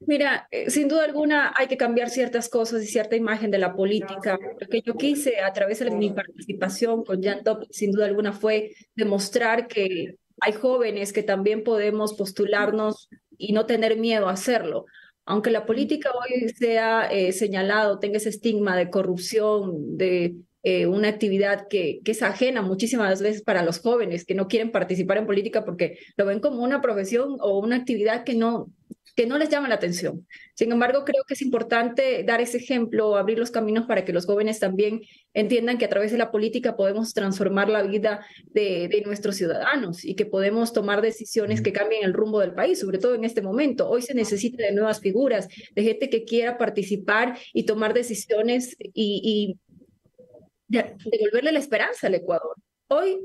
[0.00, 3.74] Mira, eh, sin duda alguna hay que cambiar ciertas cosas y cierta imagen de la
[3.74, 4.38] política.
[4.60, 8.32] Lo que yo quise a través de mi participación con Jan Top, sin duda alguna,
[8.32, 14.86] fue demostrar que hay jóvenes que también podemos postularnos y no tener miedo a hacerlo.
[15.26, 21.08] Aunque la política hoy sea eh, señalado, tenga ese estigma de corrupción, de eh, una
[21.08, 25.26] actividad que, que, es ajena muchísimas veces para los jóvenes que no quieren participar en
[25.26, 28.70] política porque lo ven como una profesión o una actividad que no,
[29.14, 30.26] que no les llama la atención.
[30.54, 34.26] Sin embargo, creo que es importante dar ese ejemplo, abrir los caminos para que los
[34.26, 35.02] jóvenes también
[35.34, 40.04] entiendan que a través de la política podemos transformar la vida de, de nuestros ciudadanos
[40.04, 43.42] y que podemos tomar decisiones que cambien el rumbo del país, sobre todo en este
[43.42, 43.88] momento.
[43.88, 49.56] Hoy se necesita de nuevas figuras, de gente que quiera participar y tomar decisiones y,
[50.68, 50.78] y
[51.10, 52.56] devolverle la esperanza al Ecuador.
[52.88, 53.18] Hoy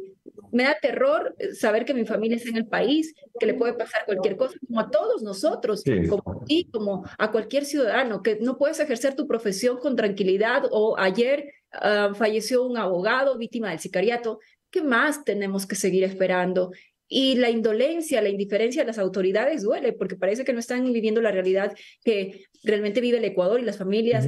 [0.51, 4.05] me da terror saber que mi familia está en el país, que le puede pasar
[4.05, 8.57] cualquier cosa, como a todos nosotros, como a ti, como a cualquier ciudadano, que no
[8.57, 14.39] puedes ejercer tu profesión con tranquilidad o ayer ah, falleció un abogado víctima del sicariato.
[14.71, 16.71] ¿Qué más tenemos que seguir esperando?
[17.07, 21.21] Y la indolencia, la indiferencia de las autoridades duele, porque parece que no están viviendo
[21.21, 24.27] la realidad que realmente vive el Ecuador y las familias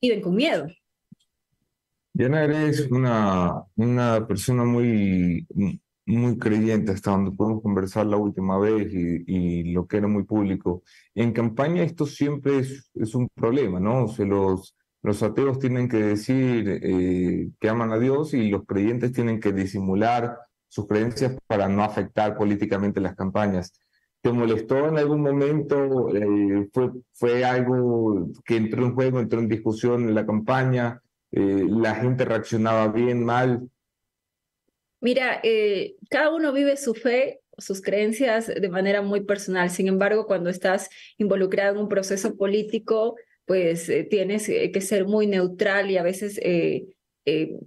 [0.00, 0.66] viven con miedo.
[2.14, 5.46] Diana, eres una, una persona muy,
[6.06, 10.82] muy creyente hasta donde podemos conversar la última vez y, lo que era muy público.
[11.14, 14.04] En campaña esto siempre es, es un problema, ¿no?
[14.04, 18.66] O sea, los, los ateos tienen que decir eh, que aman a Dios y los
[18.66, 20.36] creyentes tienen que disimular
[20.68, 23.72] sus creencias para no afectar políticamente las campañas.
[24.20, 26.14] ¿Te molestó en algún momento?
[26.14, 31.00] Eh, fue, ¿Fue algo que entró en juego, entró en discusión en la campaña?
[31.32, 33.68] Eh, la gente reaccionaba bien, mal.
[35.00, 39.70] Mira, eh, cada uno vive su fe, sus creencias de manera muy personal.
[39.70, 43.16] Sin embargo, cuando estás involucrado en un proceso político,
[43.46, 46.38] pues eh, tienes que ser muy neutral y a veces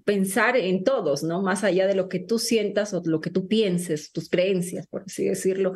[0.04, 1.42] pensar en todos, ¿no?
[1.42, 5.04] Más allá de lo que tú sientas o lo que tú pienses, tus creencias, por
[5.04, 5.74] así decirlo.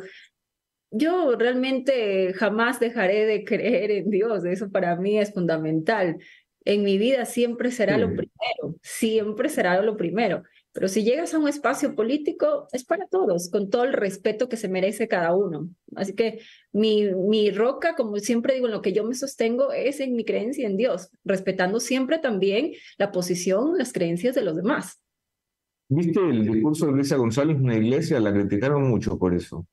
[0.92, 6.18] Yo realmente jamás dejaré de creer en Dios, eso para mí es fundamental
[6.74, 10.44] en mi vida siempre será lo primero, siempre será lo primero.
[10.72, 14.56] Pero si llegas a un espacio político, es para todos, con todo el respeto que
[14.56, 15.68] se merece cada uno.
[15.96, 16.40] Así que
[16.72, 20.24] mi, mi roca, como siempre digo, en lo que yo me sostengo es en mi
[20.24, 25.02] creencia en Dios, respetando siempre también la posición, las creencias de los demás.
[25.88, 28.20] ¿Viste el discurso de Luisa González en una iglesia?
[28.20, 29.66] La criticaron mucho por eso.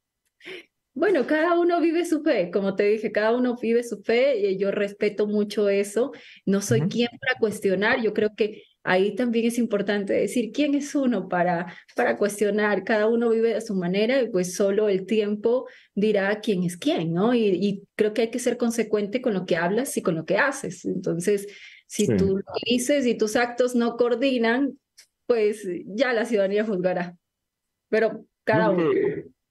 [0.97, 4.57] Bueno, cada uno vive su fe, como te dije, cada uno vive su fe y
[4.57, 6.11] yo respeto mucho eso.
[6.43, 10.95] No soy quien para cuestionar, yo creo que ahí también es importante decir quién es
[10.95, 12.83] uno para, para cuestionar.
[12.83, 17.13] Cada uno vive a su manera y pues solo el tiempo dirá quién es quién,
[17.13, 17.35] ¿no?
[17.35, 20.39] Y, creo que hay que ser consecuente con lo que hablas y con lo que
[20.39, 20.83] haces.
[20.83, 21.45] Entonces,
[21.85, 24.79] si tú dices y tus actos no coordinan,
[25.27, 27.15] pues ya la ciudadanía juzgará.
[27.87, 28.89] Pero cada uno.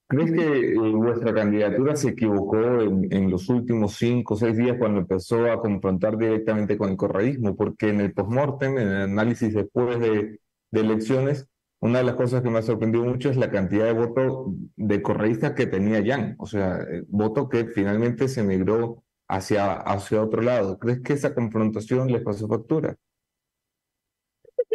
[0.09, 5.01] ¿Crees que eh, vuestra candidatura se equivocó en, los últimos cinco o seis días cuando
[5.01, 7.57] empezó a confrontar directamente con el correísmo?
[7.57, 10.39] Porque en el postmortem, en el análisis después de,
[10.71, 11.49] elecciones,
[11.81, 15.03] una de las cosas que me ha sorprendido mucho es la cantidad de votos de
[15.03, 16.37] correístas que tenía Jan.
[16.39, 20.79] O sea, eh, voto que finalmente se migró hacia, hacia otro lado.
[20.79, 22.97] ¿Crees que esa confrontación les pasó factura?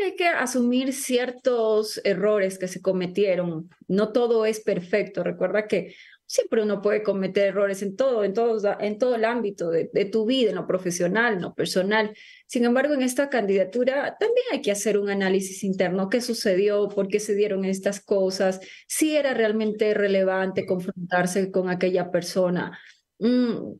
[0.03, 3.69] Hay que asumir ciertos errores que se cometieron.
[3.87, 5.23] No todo es perfecto.
[5.23, 5.95] Recuerda que
[6.31, 10.25] siempre uno puede cometer errores en todo, en todo, en todo el ámbito de, tu
[10.25, 12.15] vida, en lo profesional, en lo personal.
[12.47, 16.07] Sin embargo, en esta candidatura también hay que hacer un análisis interno.
[16.07, 16.87] ¿Qué sucedió?
[16.87, 18.61] ¿Por qué se dieron estas cosas?
[18.87, 22.79] Si era realmente relevante confrontarse con aquella persona.
[23.19, 23.73] Mm,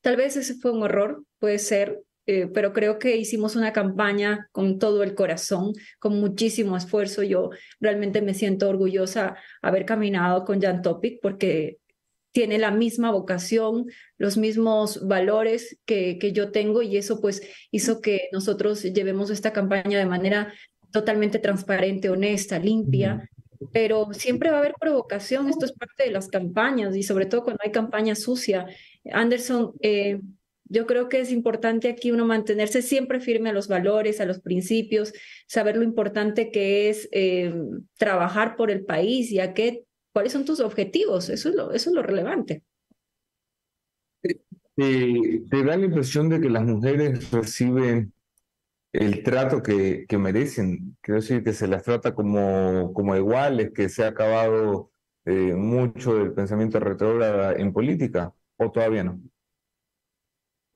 [0.00, 4.48] tal vez ese fue un error, puede ser, eh, pero creo que hicimos una campaña
[4.52, 7.22] con todo el corazón, con muchísimo esfuerzo.
[7.22, 7.50] Yo
[7.80, 11.78] realmente me siento orgullosa haber caminado con Jan Topic porque
[12.32, 13.86] tiene la misma vocación,
[14.18, 19.52] los mismos valores que, que yo tengo y eso pues hizo que nosotros llevemos esta
[19.52, 20.52] campaña de manera
[20.92, 23.30] totalmente transparente, honesta, limpia
[23.72, 27.42] pero siempre va a haber provocación, esto es parte de las campañas y sobre todo
[27.44, 28.66] cuando hay campaña sucia.
[29.12, 30.20] Anderson, eh,
[30.68, 34.40] yo creo que es importante aquí uno mantenerse siempre firme a los valores, a los
[34.40, 35.12] principios,
[35.46, 37.54] saber lo importante que es eh,
[37.98, 41.90] trabajar por el país y a qué, cuáles son tus objetivos, eso es lo, eso
[41.90, 42.62] es lo relevante.
[44.76, 48.12] ¿Te da la impresión de que las mujeres reciben
[48.92, 50.96] el trato que, que merecen?
[51.00, 54.90] Quiero decir, que se las trata como, como iguales, que se ha acabado
[55.24, 59.20] eh, mucho del pensamiento retrógrado en política, o todavía no?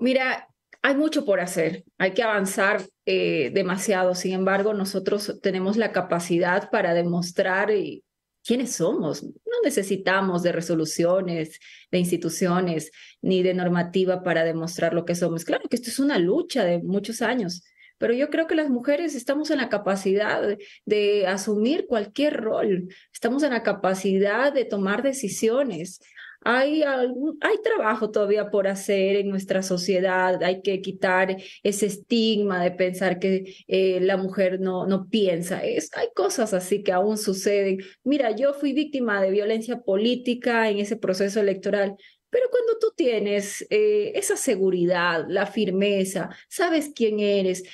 [0.01, 0.48] Mira,
[0.82, 4.14] hay mucho por hacer, hay que avanzar eh, demasiado.
[4.14, 8.03] Sin embargo, nosotros tenemos la capacidad para demostrar eh,
[8.42, 9.22] quiénes somos.
[9.22, 11.59] No necesitamos de resoluciones,
[11.90, 12.90] de instituciones,
[13.20, 15.44] ni de normativa para demostrar lo que somos.
[15.44, 17.62] Claro que esto es una lucha de muchos años,
[17.98, 22.88] pero yo creo que las mujeres estamos en la capacidad de, de asumir cualquier rol,
[23.12, 26.01] estamos en la capacidad de tomar decisiones.
[26.43, 32.70] Hay, hay trabajo todavía por hacer en nuestra sociedad, hay que quitar ese estigma de
[32.70, 35.62] pensar que eh, la mujer no, no piensa.
[35.62, 37.78] Es, hay cosas así que aún suceden.
[38.05, 41.97] Mira, yo fui víctima de violencia política en ese proceso electoral.
[42.30, 47.64] Pero cuando tú tienes eh, esa seguridad, la firmeza, sabes quién eres,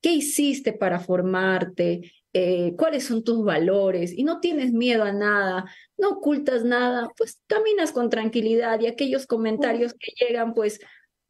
[0.00, 5.64] qué hiciste para formarte, eh, cuáles son tus valores y no tienes miedo a nada,
[5.98, 10.80] no ocultas nada, pues caminas con tranquilidad y aquellos comentarios que llegan, pues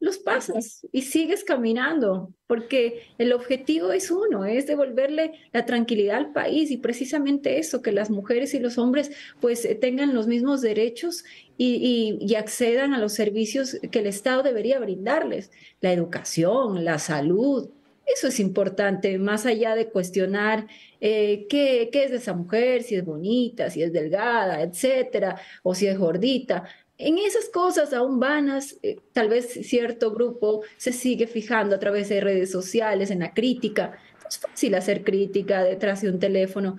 [0.01, 6.33] los pasas y sigues caminando, porque el objetivo es uno, es devolverle la tranquilidad al
[6.33, 10.61] país y precisamente eso, que las mujeres y los hombres pues eh, tengan los mismos
[10.61, 11.23] derechos
[11.55, 17.69] y, y, accedan a los servicios que el Estado debería brindarles, la educación, la salud,
[18.05, 20.67] eso es importante, más allá de cuestionar
[20.99, 25.73] eh, qué, qué es de esa mujer, si es bonita, si es delgada, etcétera, o
[25.75, 26.65] si es gordita.
[26.97, 32.09] En esas cosas aún vanas, eh, tal vez cierto grupo se sigue fijando a través
[32.09, 33.97] de redes sociales en la crítica.
[34.27, 36.77] Es fácil hacer crítica detrás de un teléfono,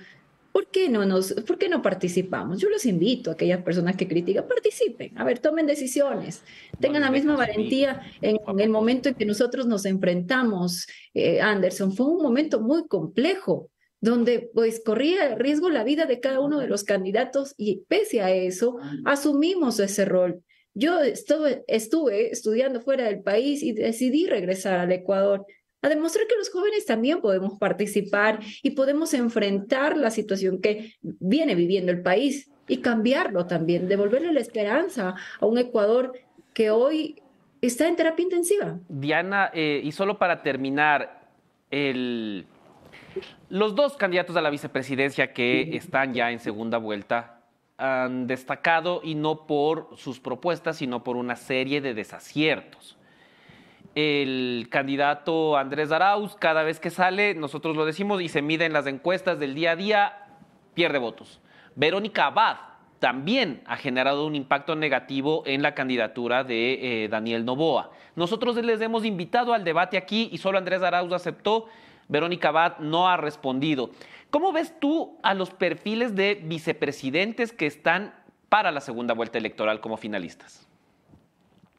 [0.52, 2.60] ¿Por qué no nos, por qué no participamos?
[2.60, 6.42] Yo los invito a aquellas personas que critican, participen, a ver, tomen decisiones,
[6.78, 12.06] tengan la misma valentía en, el momento en que nosotros nos enfrentamos, eh, Anderson, fue
[12.06, 16.84] un momento muy complejo, donde pues corría riesgo la vida de cada uno de los
[16.84, 20.42] candidatos y pese a eso, asumimos ese rol.
[20.74, 25.46] Yo estuve, estuve estudiando fuera del país y decidí regresar al Ecuador
[25.82, 31.56] a demostrar que los jóvenes también podemos participar y podemos enfrentar la situación que viene
[31.56, 36.12] viviendo el país y cambiarlo también, devolverle la esperanza a un Ecuador
[36.54, 37.20] que hoy
[37.60, 38.78] está en terapia intensiva.
[38.88, 41.28] Diana, eh, y solo para terminar,
[41.70, 42.46] el,
[43.48, 47.40] los dos candidatos a la vicepresidencia que están ya en segunda vuelta
[47.76, 52.96] han destacado y no por sus propuestas, sino por una serie de desaciertos
[53.94, 58.72] el candidato Andrés Arauz, cada vez que sale, nosotros lo decimos y se mide en
[58.72, 60.26] las encuestas del día a día,
[60.74, 61.40] pierde votos.
[61.74, 62.56] Verónica Abad
[62.98, 67.90] también ha generado un impacto negativo en la candidatura de eh, Daniel Novoa.
[68.14, 71.66] Nosotros les hemos invitado al debate aquí y solo Andrés Arauz aceptó,
[72.08, 73.90] Verónica Abad no ha respondido.
[74.30, 78.14] ¿Cómo ves tú a los perfiles de vicepresidentes que están
[78.48, 80.68] para la segunda vuelta electoral como finalistas?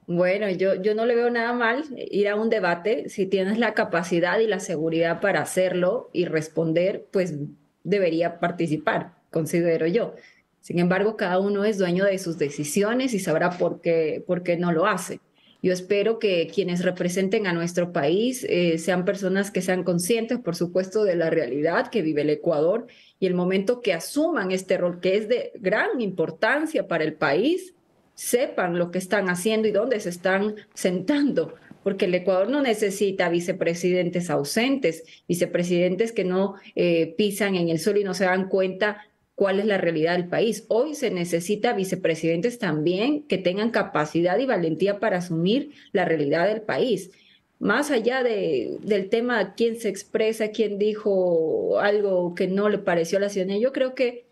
[0.08, 3.10] Bueno, yo, yo no le veo nada mal ir a un debate.
[3.10, 7.36] Si tienes la capacidad y la seguridad para hacerlo y responder, pues
[7.84, 10.16] debería participar, considero yo.
[10.62, 14.58] Sin embargo, cada uno es dueño de sus decisiones y sabrá por qué, por qué
[14.58, 15.20] no lo hace.
[15.62, 20.58] Yo espero que quienes representen a nuestro país eh, sean personas que sean conscientes, por
[20.58, 22.88] supuesto, de la realidad que vive el Ecuador
[23.18, 27.74] y el momento que asuman este rol que es de gran importancia para el país,
[28.16, 33.30] sepan lo que están haciendo y dónde se están sentando, porque el Ecuador no necesita
[33.30, 39.06] vicepresidentes ausentes, vicepresidentes que no eh, pisan en el suelo y no se dan cuenta
[39.36, 40.66] cuál es la realidad del país.
[40.68, 46.62] Hoy se necesita vicepresidentes también que tengan capacidad y valentía para asumir la realidad del
[46.62, 47.12] país.
[47.60, 53.18] Más allá de, del tema quién se expresa, quién dijo algo que no le pareció
[53.18, 54.26] a la ciudadanía, yo creo que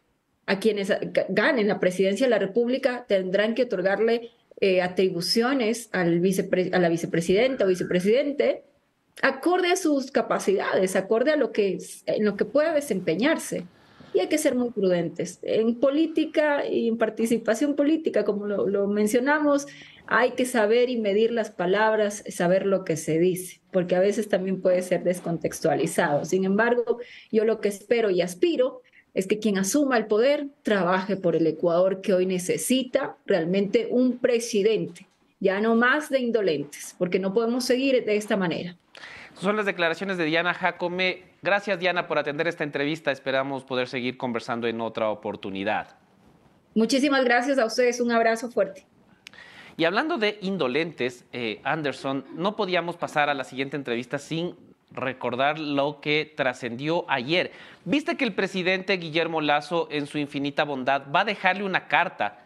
[0.45, 0.91] a quienes
[1.29, 6.21] ganen la presidencia de la República tendrán que otorgarle eh, atribuciones al
[6.71, 8.63] a la vicepresidenta o vicepresidente
[9.21, 13.65] acorde a sus capacidades, acorde a lo que, en lo que pueda desempeñarse.
[14.13, 15.39] Y hay que ser muy prudentes.
[15.41, 19.67] En política y en participación política, como lo mencionamos,
[20.05, 24.27] hay que saber y medir las palabras, saber lo que se dice, porque a veces
[24.27, 26.25] también puede ser descontextualizado.
[26.25, 26.99] Sin embargo,
[27.31, 28.81] yo lo que espero y aspiro
[29.14, 34.18] es que quien asuma el poder trabaje por el Ecuador que hoy necesita realmente un
[34.18, 35.07] presidente,
[35.39, 38.76] ya no más de indolentes, porque no podemos seguir de esta manera.
[39.34, 41.24] Son las declaraciones de Diana Jacome.
[41.41, 43.12] Gracias, Diana, por atender esta entrevista.
[43.12, 45.95] Esperamos poder seguir conversando en otra oportunidad.
[46.76, 47.99] Muchísimas gracias a ustedes.
[47.99, 48.86] Un abrazo fuerte.
[49.78, 54.55] Y hablando de indolentes, eh, Anderson, no podíamos pasar a la siguiente entrevista sin
[54.93, 57.51] recordar lo que trascendió ayer.
[57.85, 62.39] Viste que el presidente Guillermo Lazo, en su infinita bondad, va a dejarle una carta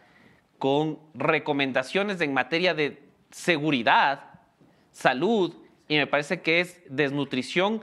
[0.58, 4.40] con recomendaciones en materia de seguridad,
[4.92, 5.54] salud
[5.88, 7.82] y me parece que es desnutrición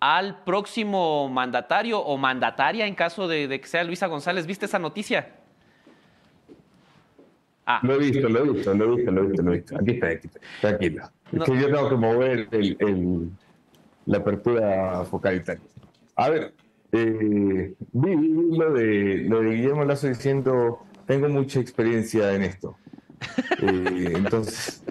[0.00, 4.46] al próximo mandatario o mandataria en caso de, que sea Luisa González.
[4.46, 5.28] ¿Viste esa noticia?
[7.64, 7.80] Ah.
[7.82, 9.76] Lo he visto, lo he visto, lo he visto, lo he visto, lo he visto.
[9.76, 10.40] Aquí está, aquí está.
[10.60, 11.10] Tranquilo.
[11.32, 13.30] Es que yo tengo que mover el
[14.06, 15.42] la apertura focal
[16.16, 16.54] A ver,
[16.92, 18.16] eh, vi,
[18.56, 22.76] lo, de, lo de Guillermo Lazo diciendo, tengo mucha experiencia en esto.
[23.62, 24.82] Eh, entonces,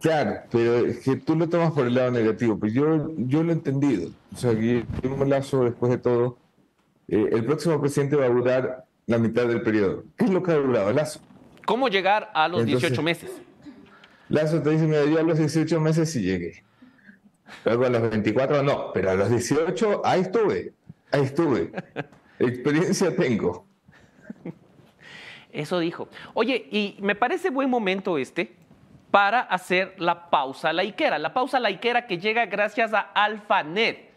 [0.00, 3.50] claro, pero es que tú lo tomas por el lado negativo, pues yo, yo lo
[3.50, 4.10] he entendido.
[4.32, 6.38] O sea, Guillermo Lazo, después de todo,
[7.08, 10.04] eh, el próximo presidente va a durar la mitad del periodo.
[10.16, 11.20] ¿Qué es lo que ha durado Lazo?
[11.66, 13.30] ¿Cómo llegar a los 18 meses?
[14.30, 16.64] Lazo te dice, mira, yo a los 18 meses sí llegué.
[17.64, 20.72] Luego a los 24 no, pero a los 18 ahí estuve,
[21.10, 21.72] ahí estuve.
[22.38, 23.66] Experiencia tengo.
[25.52, 26.08] Eso dijo.
[26.34, 28.56] Oye, y me parece buen momento este
[29.10, 31.18] para hacer la pausa laiquera.
[31.18, 34.11] La pausa laiquera que llega gracias a AlphaNet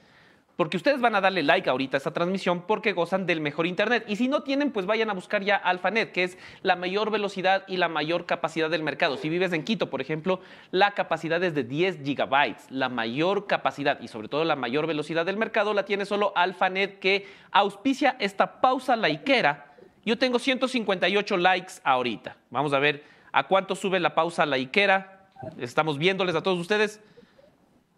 [0.56, 4.06] porque ustedes van a darle like ahorita a esta transmisión porque gozan del mejor internet.
[4.08, 7.64] Y si no tienen, pues vayan a buscar ya AlphaNet, que es la mayor velocidad
[7.68, 9.18] y la mayor capacidad del mercado.
[9.18, 10.40] Si vives en Quito, por ejemplo,
[10.72, 12.72] la capacidad es de 10 gigabytes.
[12.72, 17.00] La mayor capacidad y sobre todo la mayor velocidad del mercado la tiene solo AlphaNet,
[17.00, 19.76] que auspicia esta pausa laiquera.
[20.06, 22.38] Yo tengo 158 likes ahorita.
[22.50, 25.28] Vamos a ver a cuánto sube la pausa laiquera.
[25.58, 27.02] Estamos viéndoles a todos ustedes.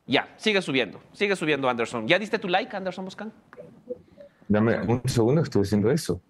[0.08, 2.08] Ya, sigue subiendo, sigue subiendo Anderson.
[2.08, 3.32] ¿Ya diste tu like, Anderson Boscan?
[4.47, 6.22] Dame un segundo, estoy haciendo eso.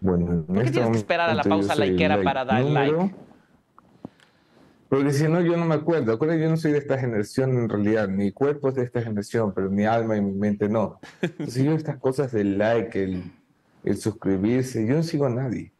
[0.00, 3.14] Bueno, ¿Por qué este tienes que esperar a la pausa likeera para dar like?
[4.88, 6.12] Porque si no, yo no me acuerdo.
[6.12, 8.08] Acuérdate, yo no soy de esta generación en realidad.
[8.08, 10.98] Mi cuerpo es de esta generación, pero mi alma y mi mente no.
[11.22, 13.22] Entonces yo estas cosas del like, el,
[13.84, 15.70] el suscribirse, yo no sigo a nadie.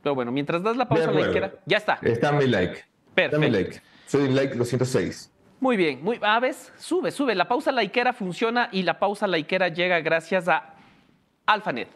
[0.00, 1.98] Pero bueno, mientras das la pausa likeera, ya está.
[2.02, 2.84] Está mi like.
[3.16, 3.48] Perfecto.
[3.48, 3.89] Like.
[4.10, 5.30] Soy like 206.
[5.60, 7.36] Muy bien, muy, a ver, sube, sube.
[7.36, 10.74] La pausa laiquera funciona y la pausa laiquera llega gracias a
[11.46, 11.86] Alphanet.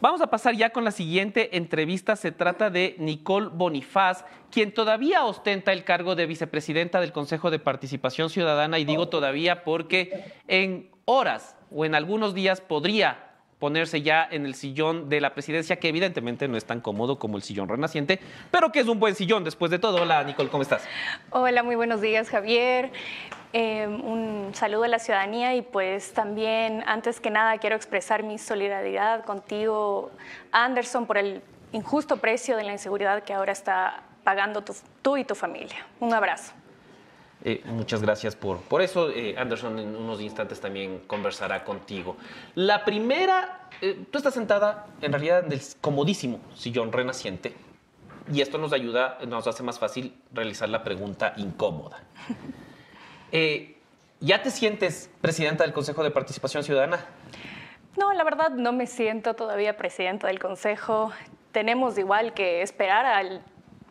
[0.00, 2.14] Vamos a pasar ya con la siguiente entrevista.
[2.14, 7.58] Se trata de Nicole Bonifaz, quien todavía ostenta el cargo de vicepresidenta del Consejo de
[7.58, 8.78] Participación Ciudadana.
[8.78, 13.23] Y digo todavía porque en horas o en algunos días podría
[13.64, 17.38] ponerse ya en el sillón de la presidencia, que evidentemente no es tan cómodo como
[17.38, 20.02] el sillón renaciente, pero que es un buen sillón después de todo.
[20.02, 20.86] Hola, Nicole, ¿cómo estás?
[21.30, 22.92] Hola, muy buenos días, Javier.
[23.54, 28.36] Eh, un saludo a la ciudadanía y pues también, antes que nada, quiero expresar mi
[28.36, 30.10] solidaridad contigo,
[30.52, 31.40] Anderson, por el
[31.72, 34.62] injusto precio de la inseguridad que ahora está pagando
[35.00, 35.86] tú y tu familia.
[36.00, 36.52] Un abrazo.
[37.42, 39.10] Eh, muchas gracias por, por eso.
[39.10, 42.16] Eh, Anderson en unos instantes también conversará contigo.
[42.54, 47.54] La primera, eh, tú estás sentada en realidad en el comodísimo sillón renaciente
[48.32, 52.02] y esto nos ayuda, nos hace más fácil realizar la pregunta incómoda.
[54.20, 57.04] ¿Ya te sientes presidenta del Consejo de Participación Ciudadana?
[57.98, 61.12] No, la verdad no me siento todavía presidenta del Consejo.
[61.52, 63.42] Tenemos igual que esperar al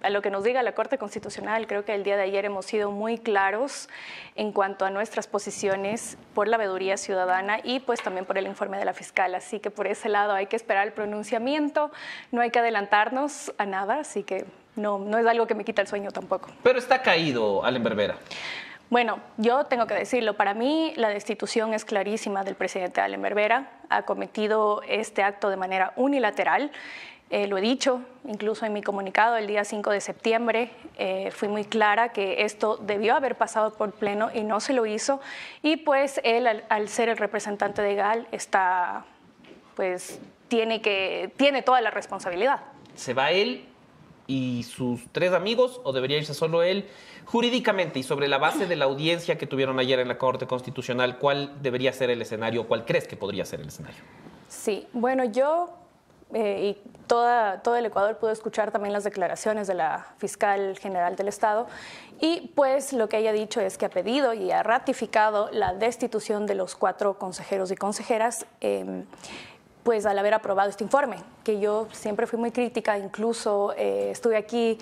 [0.04, 2.66] a lo que nos diga la Corte Constitucional, creo que el día de ayer hemos
[2.66, 3.90] sido muy claros
[4.36, 8.78] en cuanto a nuestras posiciones por la veeduría ciudadana y pues también por el informe
[8.78, 9.34] de la fiscal.
[9.34, 11.92] Así que por ese lado hay que esperar el pronunciamiento,
[12.32, 14.46] no hay que adelantarnos a nada, así que
[14.76, 16.50] no, no es algo que me quita el sueño tampoco.
[16.64, 18.18] Pero está caído, Allen Berbera.
[18.90, 23.72] Bueno, yo tengo que decirlo, para mí la destitución es clarísima del presidente Allen Berbera,
[23.90, 26.72] ha cometido este acto de manera unilateral
[27.34, 30.70] eh, lo he dicho, incluso en mi comunicado el día 5 de septiembre,
[31.00, 34.86] eh, fui muy clara que esto debió haber pasado por pleno y no se lo
[34.86, 35.20] hizo.
[35.64, 39.06] Y pues él, al, ser el representante de GAL, está,
[39.76, 42.62] pues, tiene, que, tiene toda la responsabilidad.
[42.94, 43.66] ¿Se va él
[44.28, 46.88] y sus tres amigos o debería irse solo él?
[47.26, 51.18] Jurídicamente y sobre la base de la audiencia que tuvieron ayer en la Corte Constitucional,
[51.18, 52.68] ¿cuál debería ser el escenario?
[52.68, 54.04] ¿Cuál crees que podría ser el escenario?
[54.50, 55.80] Sí, bueno, yo
[56.34, 61.16] eh, y toda, todo el Ecuador pudo escuchar también las declaraciones de la fiscal general
[61.16, 61.68] del Estado.
[62.20, 65.74] Y pues lo que ella ha dicho es que ha pedido y ha ratificado la
[65.74, 68.46] destitución de los cuatro consejeros y consejeras.
[68.62, 69.06] Em,
[69.84, 74.38] pues al haber aprobado este informe, que yo siempre fui muy crítica, incluso eh, estuve
[74.38, 74.78] aquí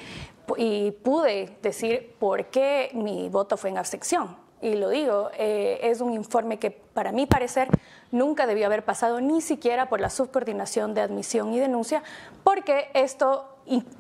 [0.58, 4.41] y pude decir por qué mi voto fue en abstención.
[4.62, 7.68] Y lo digo, eh, es un informe que para mi parecer
[8.12, 12.04] nunca debió haber pasado ni siquiera por la subcoordinación de admisión y denuncia,
[12.44, 13.51] porque esto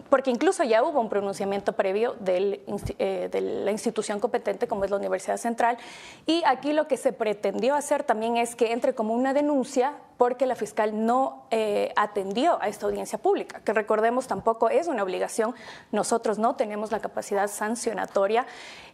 [0.09, 4.97] porque incluso ya hubo un pronunciamiento previo eh, de la institución competente como es la
[4.97, 5.78] Universidad Central
[6.26, 10.45] y aquí lo que se pretendió hacer también es que entre como una denuncia porque
[10.45, 15.55] la fiscal no eh, atendió a esta audiencia pública, que recordemos tampoco es una obligación,
[15.91, 18.45] nosotros no tenemos la capacidad sancionatoria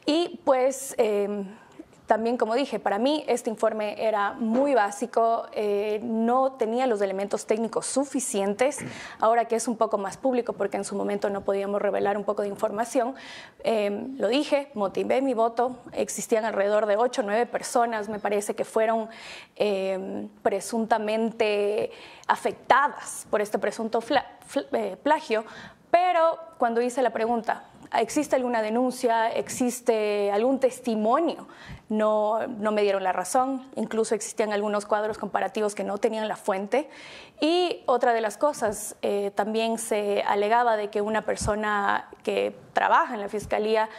[0.05, 0.95] y pues...
[0.97, 1.45] Eh,
[2.07, 7.45] también, como dije, para mí este informe era muy básico, eh, no tenía los elementos
[7.45, 8.79] técnicos suficientes,
[9.19, 12.23] ahora que es un poco más público, porque en su momento no podíamos revelar un
[12.23, 13.13] poco de información,
[13.65, 18.55] eh, lo dije, motivé mi voto, existían alrededor de ocho o nueve personas, me parece
[18.55, 19.09] que fueron
[19.57, 21.91] eh, presuntamente
[22.25, 24.01] afectadas por este presunto
[25.03, 25.43] plagio,
[25.91, 29.29] pero cuando hice la pregunta, ¿existe alguna denuncia?
[29.29, 31.47] ¿Existe algún testimonio?
[31.89, 36.35] No, no, me dieron la razón, incluso existían algunos cuadros comparativos que no tenían la
[36.35, 36.89] fuente.
[37.39, 43.13] Y otra de las cosas, eh, también se alegaba de que una persona que trabaja
[43.13, 43.89] en la Fiscalía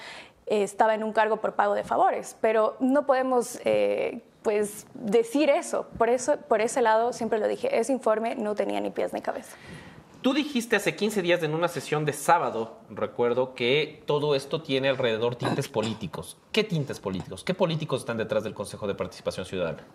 [0.46, 3.60] eh, estaba en un cargo por pago de favores, pero no podemos...
[3.64, 5.88] Eh, pues decir eso.
[5.98, 9.20] Por eso, por ese lado, siempre lo dije, ese informe no tenía ni pies ni
[9.20, 9.56] cabeza.
[10.28, 14.90] Tú dijiste hace 15 días en una sesión de sábado, recuerdo, que todo esto tiene
[14.90, 16.36] alrededor tintes políticos.
[16.52, 17.42] ¿Qué tintes políticos?
[17.42, 19.86] ¿Qué políticos están detrás del Consejo de Participación Ciudadana?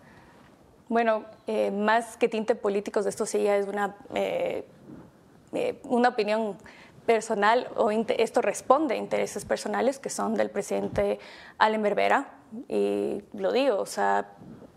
[0.88, 4.66] Bueno, eh, más que tintes políticos, esto sí ya es una, eh,
[5.52, 6.56] eh, una opinión
[7.06, 11.20] personal o esto responde a intereses personales que son del presidente
[11.58, 12.38] Allen Berbera.
[12.68, 14.32] Y lo digo, o sea,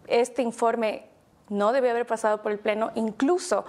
[0.06, 1.08] este informe
[1.50, 3.66] no debe haber pasado por el Pleno, incluso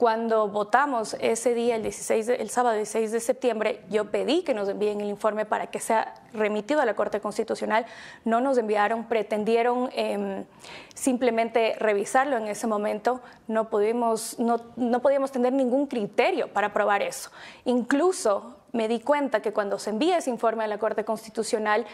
[0.00, 4.66] cuando votamos ese día, el, 16 el sábado 16 de septiembre, yo pedí que nos
[4.66, 7.84] envíen el informe para que sea remitido a la Corte Constitucional.
[8.24, 10.46] No nos enviaron, pretendieron em,
[10.94, 13.20] simplemente revisarlo en ese momento.
[13.46, 17.30] No, pudimos, no, no podíamos tener ningún criterio para aprobar eso.
[17.66, 21.86] Incluso me di cuenta que cuando se envía ese informe a la Corte Constitucional,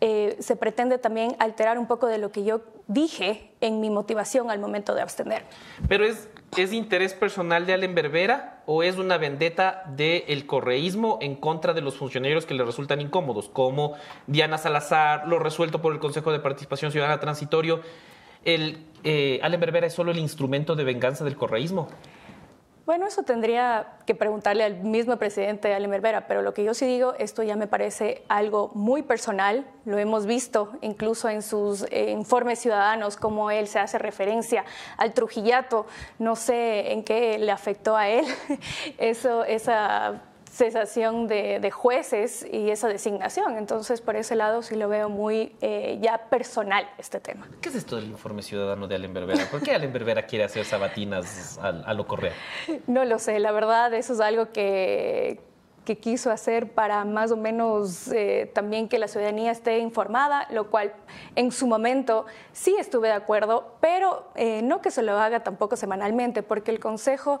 [0.00, 4.50] eh, se pretende también alterar un poco de lo que yo dije en mi motivación
[4.50, 5.44] al momento de abstener.
[5.88, 6.28] Pero es,
[6.72, 11.96] interés personal de Allen Berbera o es una vendetta del correísmo en contra de los
[11.96, 13.94] funcionarios que le resultan incómodos, como
[14.26, 17.80] Diana Salazar, lo resuelto por el Consejo de Participación Ciudadana Transitorio.
[18.44, 21.88] El, eh, Allen Berbera es solo el instrumento de venganza del correísmo.
[22.86, 26.84] Bueno, eso tendría que preguntarle al mismo presidente Ale Mervera, pero lo que yo sí
[26.84, 32.10] digo, esto ya me parece algo muy personal, lo hemos visto incluso en sus eh,
[32.10, 34.66] informes ciudadanos, como él se hace referencia
[34.98, 35.86] al Trujillato,
[36.18, 38.26] no sé en qué le afectó a él
[38.98, 40.20] eso, esa
[40.54, 43.58] cesación de, jueces y esa designación.
[43.58, 47.48] Entonces, por ese lado sí lo veo muy eh, ya personal este tema.
[47.60, 49.46] ¿Qué es esto del informe ciudadano de Allen Berbera?
[49.50, 52.32] ¿Por qué Allen Berbera quiere hacer sabatinas a, lo Correa?
[52.86, 55.40] No lo sé, la verdad eso es algo que,
[55.84, 60.70] que quiso hacer para más o menos eh, también que la ciudadanía esté informada, lo
[60.70, 60.92] cual
[61.34, 65.76] en su momento sí estuve de acuerdo, pero eh, no que se lo haga tampoco
[65.76, 67.40] semanalmente, porque el Consejo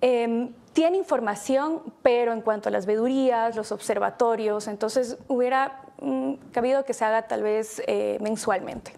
[0.00, 6.84] Em, tiene información, pero en cuanto a las vedurías, los observatorios, entonces hubiera mm, cabido
[6.84, 8.92] que se haga tal vez eh, mensualmente.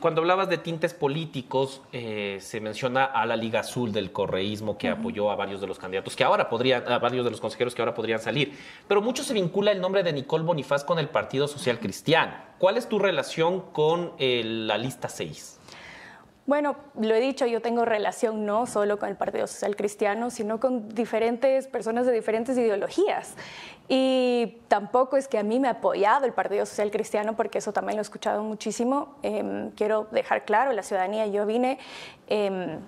[0.00, 4.88] cuando hablabas de tintes políticos, eh, se menciona a la Liga Azul del correísmo que
[4.88, 7.82] apoyó a varios de los candidatos que ahora podrían, a varios de los consejeros que
[7.82, 8.58] ahora podrían salir.
[8.88, 12.32] Pero mucho se vincula el nombre de Nicole Bonifaz con el Partido Social Cristiano.
[12.58, 15.60] ¿Cuál es tu relación con eh, la lista 6?
[16.46, 20.60] Bueno, lo he dicho, yo tengo relación no solo con el Partido Social Cristiano, sino
[20.60, 23.34] con diferentes personas de diferentes ideologías.
[23.88, 27.72] Y tampoco es que a mí me ha apoyado el Partido Social Cristiano, porque eso
[27.72, 29.16] también lo he escuchado muchísimo.
[29.22, 31.78] Em, quiero dejar claro, la ciudadanía, yo vine
[32.28, 32.78] em,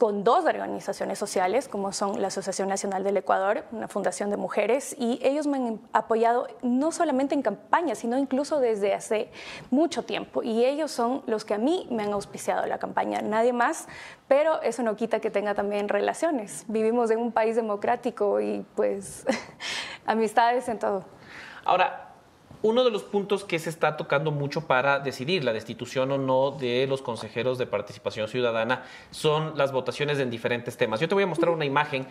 [0.00, 4.96] con dos organizaciones sociales, como son la Asociación Nacional del Ecuador, una fundación de mujeres,
[4.98, 9.30] y ellos me han apoyado no solamente en campaña, sino incluso desde hace
[9.70, 10.42] mucho tiempo.
[10.42, 13.88] Y ellos son los que a mí me han auspiciado la campaña, nadie más,
[14.26, 16.64] pero eso no quita que tenga también relaciones.
[16.66, 19.26] Vivimos en un país democrático y pues
[20.06, 21.04] amistades en todo.
[21.62, 22.09] Ahora,
[22.62, 26.50] uno de los puntos que se está tocando mucho para decidir la destitución o no
[26.50, 31.00] de los consejeros de participación ciudadana son las votaciones en diferentes temas.
[31.00, 32.06] Yo te voy a mostrar una imagen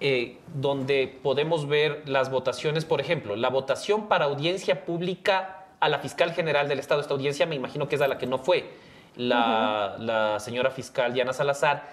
[0.00, 5.98] eh, donde podemos ver las votaciones, por ejemplo, la votación para audiencia pública a la
[5.98, 7.00] fiscal general del Estado.
[7.00, 8.70] Esta audiencia me imagino que es a la que no fue
[9.16, 11.88] la, la señora fiscal Diana Salazar.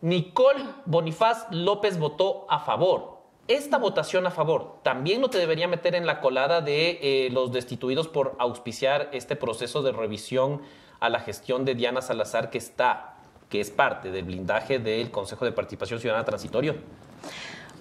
[0.00, 3.13] Nicole Bonifaz López votó a favor
[3.48, 7.52] esta votación a favor también no te debería meter en la colada de eh, los
[7.52, 10.62] destituidos por auspiciar este proceso de revisión
[11.00, 13.16] a la gestión de Diana Salazar que está,
[13.50, 16.76] que es parte del blindaje del Consejo de Participación Ciudadana Transitorio.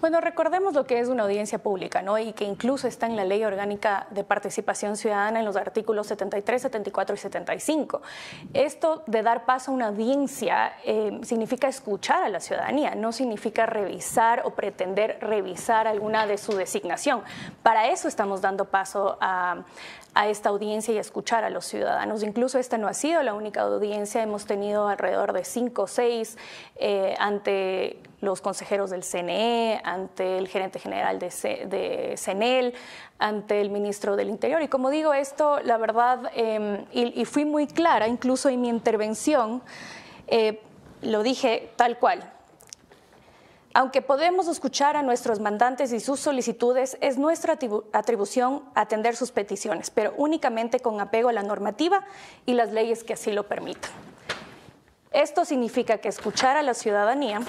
[0.03, 2.19] Bueno, recordemos lo que es una audiencia pública, ¿no?
[2.19, 6.61] Y que incluso está en la Ley Orgánica de Participación Ciudadana en los artículos 73,
[6.61, 8.01] 74 y 75.
[8.53, 13.65] Esto de dar paso a una audiencia eh, significa escuchar a la ciudadanía, no significa
[13.65, 17.21] revisar o pretender revisar alguna de su designación.
[17.61, 19.63] Para eso estamos dando paso a,
[20.15, 22.23] a esta audiencia y escuchar a los ciudadanos.
[22.23, 26.37] Incluso esta no ha sido la única audiencia, hemos tenido alrededor de cinco o seis
[26.75, 31.27] eh, ante los consejeros del CNE, ante el gerente general de,
[31.67, 32.73] de, CENEL,
[33.19, 34.61] ante el ministro del Interior.
[34.61, 39.61] Y como digo esto, la verdad, em, y, fui muy clara, incluso en mi intervención,
[40.27, 40.61] eh,
[41.01, 42.32] lo dije tal cual,
[43.73, 47.57] aunque podemos escuchar a nuestros mandantes y sus solicitudes, es nuestra
[47.91, 52.03] atribución atender sus peticiones, pero únicamente con apego a la normativa
[52.45, 53.91] y las leyes que así lo permitan.
[55.11, 57.41] Esto significa que escuchar a la ciudadanía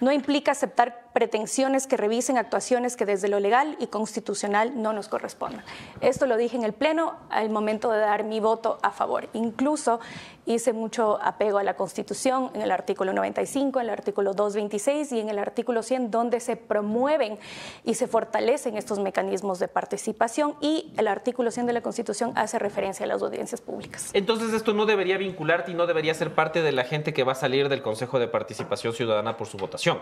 [0.00, 5.08] no implica aceptar pretensiones que revisen actuaciones que desde lo legal y constitucional no nos
[5.08, 5.64] correspondan.
[6.00, 9.28] Esto lo dije en el Pleno al momento de dar mi voto a favor.
[9.32, 9.98] Incluso
[10.46, 15.18] hice mucho apego a la Constitución en el artículo 95, en el artículo 226 y
[15.18, 17.36] en el artículo 100, donde se promueven
[17.84, 22.60] y se fortalecen estos mecanismos de participación y el artículo 100 de la Constitución hace
[22.60, 24.10] referencia a las audiencias públicas.
[24.12, 27.32] Entonces esto no debería vincularte y no debería ser parte de la gente que va
[27.32, 29.98] a salir del Consejo de Participación Ciudadana por su votación.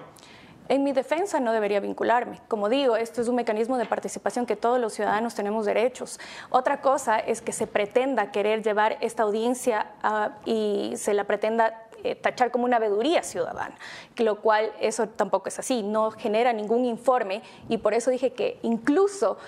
[0.69, 2.41] En mi defensa no debería vincularme.
[2.49, 6.19] Como digo, esto es un mecanismo de participación que todos los ciudadanos tenemos derechos.
[6.51, 11.87] Otra cosa es que se pretenda querer llevar esta audiencia ah, y se la pretenda
[12.05, 13.75] eh, tachar como una veeduría ciudadana,
[14.19, 18.61] lo cual eso tampoco es así, no genera ningún informe y por eso dije que
[18.63, 19.39] incluso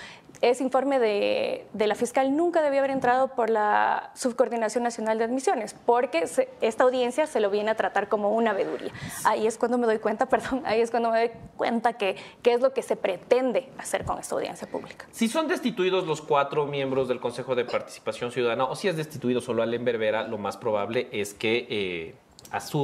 [0.40, 5.74] ese informe de, la fiscal nunca debió haber entrado por la Subcoordinación Nacional de Admisiones,
[5.86, 6.24] porque
[6.60, 8.92] esta audiencia se lo viene a tratar como una veduría.
[9.24, 12.52] Ahí es cuando me doy cuenta, perdón, ahí es cuando me doy cuenta que qué
[12.54, 15.06] es lo que se pretende hacer con esta audiencia pública.
[15.10, 19.40] Si son destituidos los cuatro miembros del Consejo de Participación Ciudadana, o si es destituido
[19.40, 21.66] solo Allen Berbera, lo más probable es que...
[21.68, 22.14] Eh,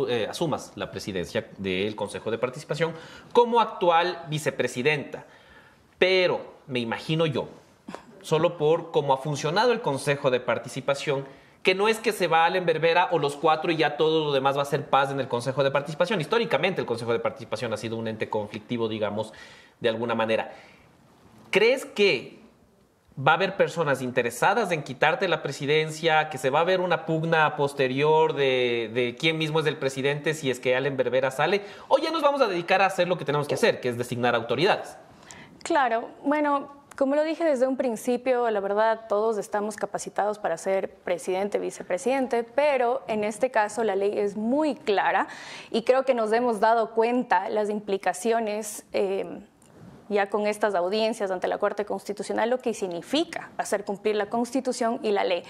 [0.09, 2.92] eh, asumas la presidencia del Consejo de Participación
[3.32, 5.24] como actual vicepresidenta.
[5.99, 7.49] Pero me imagino yo,
[8.22, 11.24] solo por cómo ha funcionado el Consejo de Participación,
[11.62, 14.32] que no es que se va Allen Berbera o los cuatro y ya todo lo
[14.32, 16.20] demás va a ser paz en el Consejo de Participación.
[16.20, 19.32] Históricamente el Consejo de Participación ha sido un ente conflictivo, digamos,
[19.80, 20.53] de alguna manera.
[21.51, 22.45] ¿Crees que
[23.16, 27.07] va a haber personas interesadas en quitarte la presidencia, que se va a ver una
[27.07, 31.62] pugna posterior de, de, quién mismo es el presidente si es que Allen Berbera sale,
[31.88, 33.97] o ya nos vamos a dedicar a hacer lo que tenemos que hacer, que es
[33.97, 34.97] designar autoridades?
[35.64, 40.90] Claro, bueno, como lo dije desde un principio, la verdad todos estamos capacitados para ser
[40.90, 45.26] presidente, vicepresidente, pero en este caso la ley es muy clara
[45.70, 48.84] y creo que nos hemos dado cuenta las implicaciones.
[48.92, 49.40] Eh,
[50.10, 55.00] ya con estas audiencias ante la Corte Constitucional lo que significa hacer cumplir la Constitución
[55.02, 55.42] y la ley.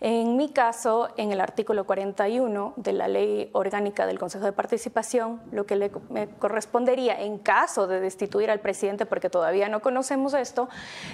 [0.00, 5.40] En mi caso, en el artículo 41 de la Ley Orgánica del Consejo de Participación,
[5.52, 10.34] lo que le me correspondería en caso de destituir al presidente, porque todavía no conocemos
[10.34, 10.68] esto,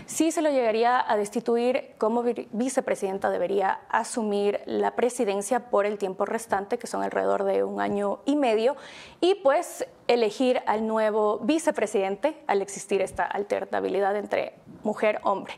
[0.06, 6.24] si se lo llegaría a destituir como vicepresidenta, debería asumir la presidencia por el tiempo
[6.24, 8.76] restante, que son alrededor de un año y medio,
[9.20, 15.54] y pues elegir al nuevo vicepresidente al existir esta alternabilidad entre mujer-hombre.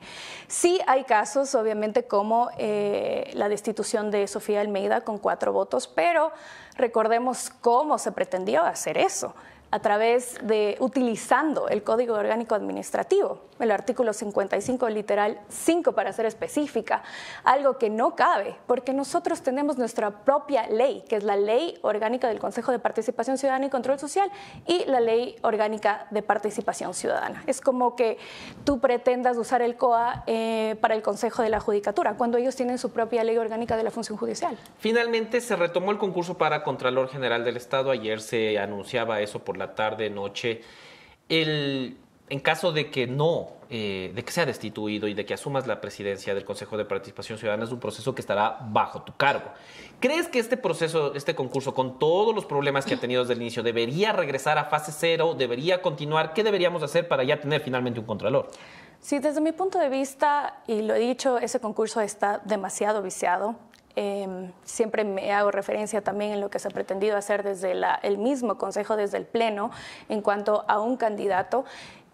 [0.48, 6.32] Sí hay casos, obviamente, como eh, la destitución de Sofía Almeida con cuatro votos, pero
[6.76, 9.34] recordemos cómo se pretendió hacer eso
[9.74, 16.26] a través de utilizando el Código Orgánico Administrativo, el artículo 55, literal 5 para ser
[16.26, 17.02] específica,
[17.42, 22.28] algo que no cabe, porque nosotros tenemos nuestra propia ley, que es la Ley Orgánica
[22.28, 24.30] del Consejo de Participación Ciudadana y Control Social
[24.64, 27.42] y la Ley Orgánica de Participación Ciudadana.
[27.48, 28.18] Es como que
[28.64, 32.78] tú pretendas usar el COA eh, para el Consejo de la Judicatura, cuando ellos tienen
[32.78, 34.56] su propia Ley Orgánica de la Función Judicial.
[34.78, 37.90] Finalmente se retomó el concurso para Contralor General del Estado.
[37.90, 40.62] Ayer se anunciaba eso por la tarde, noche.
[41.28, 41.96] El
[42.30, 45.80] en caso de que no, eh, de que sea destituido y de que asumas la
[45.80, 49.50] presidencia del Consejo de Participación Ciudadana, es un proceso que estará bajo tu cargo.
[50.00, 53.42] ¿Crees que este proceso, este concurso, con todos los problemas que ha tenido desde el
[53.42, 55.34] inicio, debería regresar a fase cero?
[55.36, 56.32] ¿Debería continuar?
[56.32, 58.48] ¿Qué deberíamos hacer para ya tener finalmente un contralor?
[59.00, 63.54] Sí, desde mi punto de vista, y lo he dicho, ese concurso está demasiado viciado.
[63.96, 68.18] Em, siempre me hago referencia también en lo que se ha pretendido hacer desde el
[68.18, 69.70] mismo Consejo, desde el Pleno,
[70.08, 71.64] en cuanto a un candidato.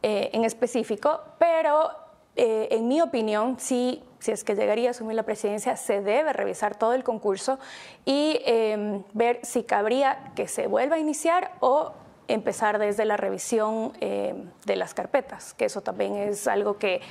[0.03, 1.91] Eh, en específico, pero
[2.35, 6.33] eh, en mi opinión, sí, si es que llegaría a asumir la presidencia, se debe
[6.33, 7.59] revisar todo el concurso
[8.07, 11.93] y em, ver si cabría que se vuelva a iniciar o
[12.29, 17.03] empezar desde la revisión em, de las carpetas, que eso también es algo que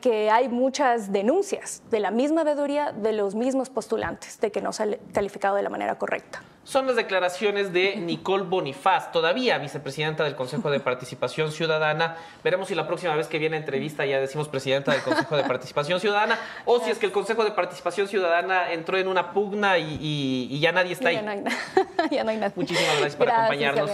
[0.00, 4.72] que, hay muchas denuncias de la misma veeduría de los mismos postulantes de que no
[4.72, 6.42] se ha calificado de la manera correcta.
[6.62, 12.16] Son las declaraciones de Nicole Bonifaz, todavía vicepresidenta del Consejo de Participación Ciudadana.
[12.42, 16.00] Veremos si la próxima vez que viene entrevista ya decimos presidenta del Consejo de Participación
[16.00, 20.58] Ciudadana o si es que el Consejo de Participación Ciudadana entró en una pugna y,
[20.60, 21.16] ya nadie está ahí.
[21.16, 21.44] Ya no hay,
[22.10, 22.52] ya no hay nada.
[22.56, 23.90] Muchísimas gracias por acompañarnos.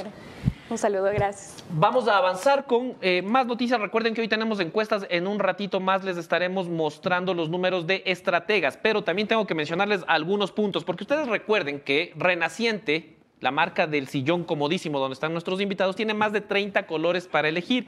[0.73, 1.63] Un saludo, gracias.
[1.75, 3.79] Vamos a avanzar con eh, más noticias.
[3.79, 5.07] Recuerden que hoy tenemos encuestas.
[5.11, 9.55] En un ratito más les estaremos mostrando los números de estrategas, pero también tengo que
[9.55, 15.33] mencionarles algunos puntos, porque ustedes recuerden que Renaciente, la marca del sillón comodísimo donde están
[15.33, 17.87] nuestros invitados, tiene más de 30 colores para elegir.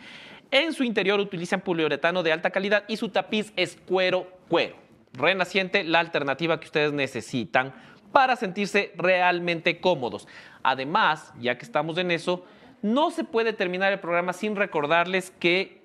[0.50, 4.76] En su interior utilizan poliuretano de alta calidad y su tapiz es cuero cuero.
[5.14, 7.72] Renaciente, la alternativa que ustedes necesitan
[8.12, 10.28] para sentirse realmente cómodos.
[10.62, 12.44] Además, ya que estamos en eso,
[12.84, 15.80] no se puede terminar el programa sin recordarles que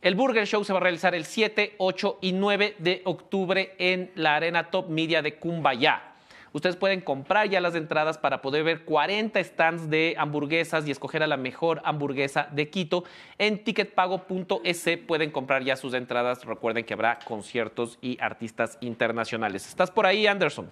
[0.00, 4.12] el Burger Show se va a realizar el 7, 8 y 9 de octubre en
[4.14, 6.14] la Arena Top Media de Cumbayá.
[6.52, 11.24] Ustedes pueden comprar ya las entradas para poder ver 40 stands de hamburguesas y escoger
[11.24, 13.02] a la mejor hamburguesa de Quito.
[13.38, 16.44] En ticketpago.es pueden comprar ya sus entradas.
[16.44, 19.66] Recuerden que habrá conciertos y artistas internacionales.
[19.66, 20.70] ¿Estás por ahí, Anderson?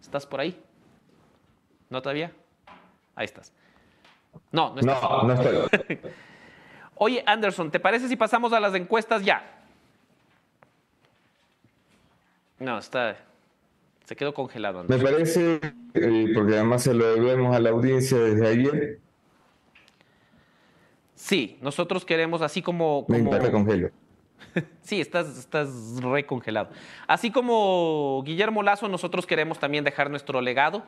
[0.00, 0.60] ¿Estás por ahí?
[1.90, 2.32] ¿No todavía?
[3.14, 3.52] Ahí estás.
[4.50, 5.98] No, no, no, no estoy.
[6.94, 9.64] Oye, Anderson, ¿te parece si pasamos a las encuestas ya?
[12.58, 13.16] No, está.
[14.04, 14.84] Se quedó congelado.
[14.84, 15.60] Me parece,
[15.94, 19.00] eh, porque además se lo debemos a la audiencia desde ayer.
[21.14, 23.06] Sí, nosotros queremos, así como.
[23.06, 23.30] como...
[23.32, 23.90] Me congelo.
[24.82, 25.70] sí, estás, estás
[26.00, 26.70] recongelado.
[27.06, 30.84] Así como Guillermo Lazo, nosotros queremos también dejar nuestro legado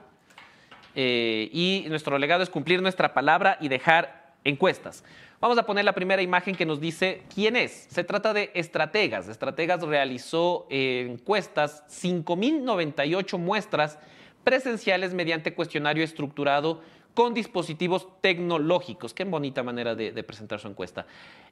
[0.95, 5.05] eh, y nuestro legado es cumplir nuestra palabra y dejar encuestas.
[5.41, 7.87] Vamos a poner la primera imagen que nos dice quién es.
[7.91, 9.29] Se trata de Estrategas.
[9.29, 13.99] Estrategas realizó eh, encuestas, 5.098 muestras
[14.43, 16.83] presenciales mediante cuestionario estructurado
[17.15, 19.15] con dispositivos tecnológicos.
[19.15, 21.07] Qué bonita manera de, presentar su encuesta.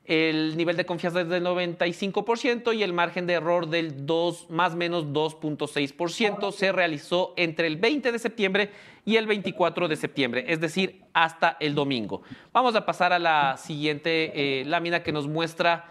[0.04, 4.74] El nivel de confianza es del 95% y el margen de error del 2 más
[4.74, 8.70] menos 2.6% se realizó entre el 20 de septiembre
[9.04, 12.22] y el 24 de septiembre, es decir, hasta el domingo.
[12.52, 15.88] Vamos a pasar a la siguiente eh, lámina que nos muestra...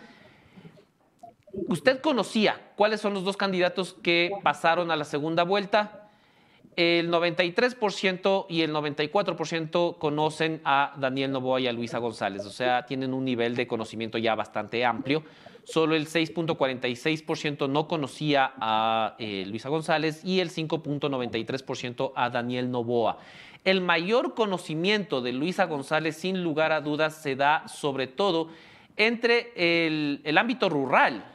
[1.67, 6.00] ¿Usted conocía cuáles son los dos candidatos que pasaron a la segunda vuelta?
[6.81, 12.87] El 93% y el 94% conocen a Daniel Novoa y a Luisa González, o sea,
[12.87, 15.21] tienen un nivel de conocimiento ya bastante amplio.
[15.63, 23.19] Solo el 6.46% no conocía a eh, Luisa González y el 5.93% a Daniel Novoa.
[23.63, 28.47] El mayor conocimiento de Luisa González, sin lugar a dudas, se da sobre todo
[28.97, 31.25] entre el, el ámbito rural.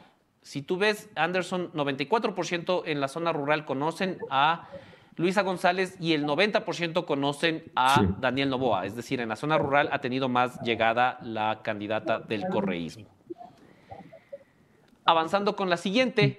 [0.41, 4.67] Si tú ves, Anderson, 94% en la zona rural conocen a
[5.17, 8.85] Luisa González y el 90% conocen a Daniel Novoa.
[8.85, 13.07] Es decir, en la zona rural ha tenido más llegada la candidata del correísmo.
[15.05, 16.37] Avanzando con la siguiente.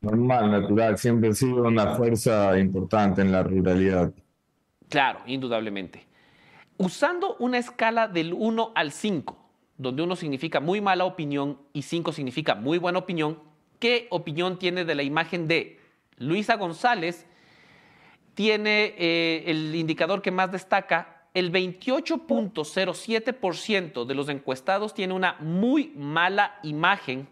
[0.00, 4.12] Normal, natural, siempre ha sido una fuerza importante en la ruralidad.
[4.88, 6.04] Claro, indudablemente.
[6.76, 9.38] Usando una escala del 1 al 5,
[9.78, 13.38] donde 1 significa muy mala opinión y 5 significa muy buena opinión,
[13.78, 15.81] ¿qué opinión tiene de la imagen de
[16.18, 17.26] Luisa González
[18.34, 25.92] tiene eh, el indicador que más destaca, el 28.07% de los encuestados tiene una muy
[25.96, 27.26] mala imagen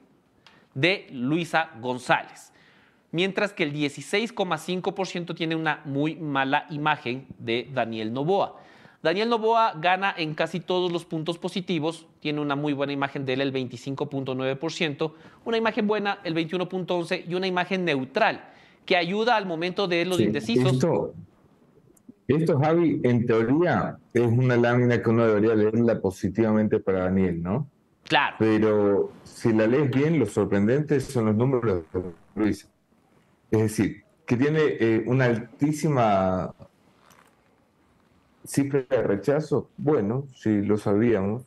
[0.74, 2.52] de Luisa González,
[3.12, 8.56] mientras que el 16.5% tiene una muy mala imagen de Daniel Novoa.
[9.02, 13.32] Daniel Novoa gana en casi todos los puntos positivos, tiene una muy buena imagen de
[13.32, 15.12] él, el 25.9%,
[15.46, 18.44] una imagen buena, el 21.11% y una imagen neutral,
[18.90, 20.84] que ayuda al momento de los indecisos.
[22.26, 27.68] Esto, Javi, en teoría es una lámina que uno debería leerla positivamente para Daniel, ¿no?
[28.02, 28.34] Claro.
[28.40, 32.02] Pero si la lees bien, lo sorprendente son los números de
[32.34, 32.68] Luis.
[33.52, 36.52] Es decir, que tiene eh, una altísima
[38.44, 39.70] cifra de rechazo.
[39.76, 41.44] Bueno, si lo sabíamos.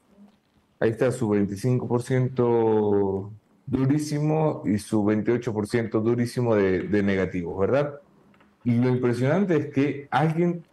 [0.79, 3.29] Ahí está su 25%
[3.73, 7.99] durísimo y su 28% durísimo de, de negativos, ¿verdad?
[8.63, 10.63] Lo impresionante es que alguien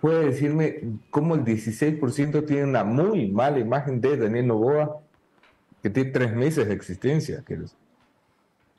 [0.00, 5.00] puede decirme cómo el 16% tiene una muy mala imagen de Daniel Novoa,
[5.82, 7.44] que tiene tres meses de existencia.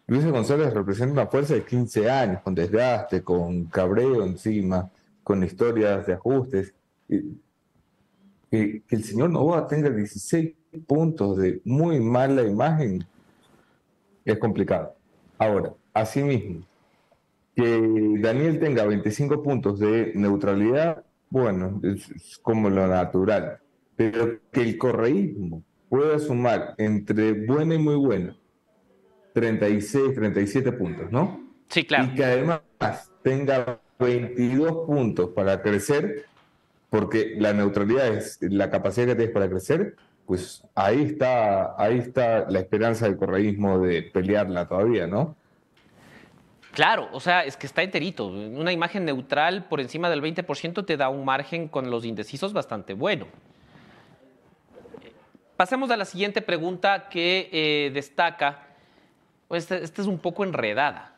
[0.08, 4.90] Luis González representa una fuerza de 15 años, con desgaste, con cabreo encima,
[5.24, 6.74] con historias de ajustes.
[8.50, 13.06] Que, que el señor Novoa tenga 16 puntos de muy mala imagen
[14.26, 14.96] es complicado.
[15.38, 16.66] Ahora, asimismo,
[17.56, 23.60] que Daniel tenga 25 puntos de neutralidad bueno, es, como lo natural.
[23.96, 28.36] Pero que el correísmo pueda sumar entre buena y muy buena
[29.34, 31.50] 36, 37 puntos, ¿no?
[31.70, 32.12] Sí, claro.
[32.12, 32.62] Y que además
[33.24, 36.26] tenga 22 puntos para crecer,
[36.90, 39.96] porque la neutralidad es la capacidad que tienes para crecer,
[40.32, 45.36] pues ahí está, ahí está la esperanza del correísmo de pelearla todavía, ¿no?
[46.72, 48.28] Claro, o sea, es que está enterito.
[48.28, 52.94] Una imagen neutral por encima del 20% te da un margen con los indecisos bastante
[52.94, 53.28] bueno.
[55.58, 58.70] Pasemos a la siguiente pregunta que eh, destaca.
[59.50, 61.14] Esta este es un poco enredada,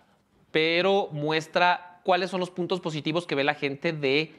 [0.50, 4.34] pero muestra cuáles son los puntos positivos que ve la gente de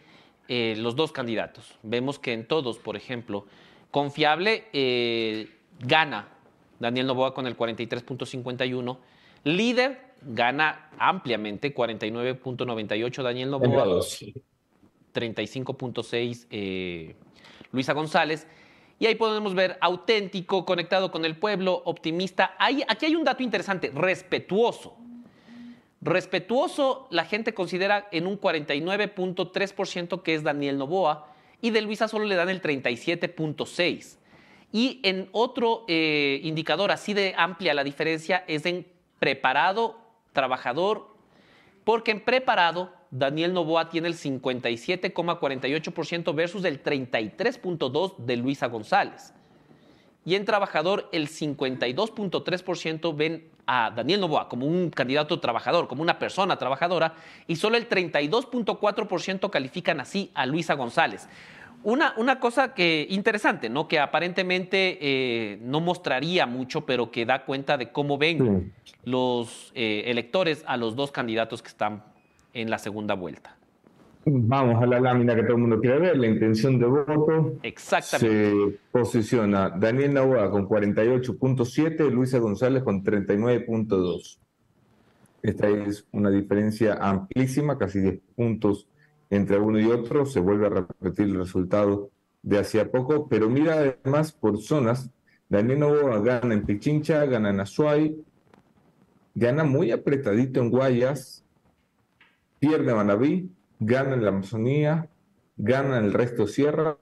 [0.48, 1.78] eh, los dos candidatos.
[1.84, 3.46] Vemos que en todos, por ejemplo,
[3.94, 6.26] confiable eh, gana
[6.80, 8.98] Daniel Novoa con el 43.51,
[9.44, 13.84] líder gana ampliamente, 49.98 Daniel Novoa,
[15.14, 17.14] 35.6 eh,
[17.70, 18.48] Luisa González.
[18.98, 22.56] Y ahí podemos ver auténtico, conectado con el pueblo, optimista.
[22.58, 24.96] aquí hay un dato interesante, respetuoso.
[26.00, 31.33] Respetuoso la gente considera en un 49.3% que es Daniel Novoa
[31.64, 34.18] y de Luisa solo le dan el 37.6%.
[34.70, 38.86] Y en otro eh, indicador así de amplia la diferencia es en
[39.18, 39.98] preparado
[40.34, 41.16] trabajador,
[41.84, 49.32] porque en preparado Daniel Novoa tiene el 57,48% versus el 33,2% de Luisa González.
[50.24, 56.18] Y en trabajador el 52,3% ven a Daniel Novoa como un candidato trabajador, como una
[56.18, 57.14] persona trabajadora,
[57.46, 61.28] y solo el 32,4% califican así a Luisa González.
[61.82, 63.88] Una, una, cosa que interesante, ¿no?
[63.88, 68.72] Que aparentemente eh, no mostraría mucho, pero que da cuenta de cómo ven
[69.04, 72.02] los eh, electores a los dos candidatos que están
[72.54, 73.56] en la segunda vuelta.
[74.26, 77.58] Vamos a la lámina que todo el mundo quiere ver, la intención de voto.
[77.62, 78.50] Exactamente.
[78.50, 84.38] Se posiciona Daniel Nahuatl con 48.7, Luisa González con 39.2.
[85.42, 88.88] Esta es una diferencia amplísima, casi 10 puntos
[89.28, 92.10] entre uno y otro, se vuelve a repetir el resultado
[92.42, 95.10] de hacía poco, pero mira además por zonas,
[95.48, 98.16] Daniel Novoa gana en Pichincha, gana en Azuay,
[99.34, 101.44] gana muy apretadito en Guayas,
[102.58, 105.08] pierde Manabí, gana en la Amazonía,
[105.56, 106.96] gana en el resto de Sierra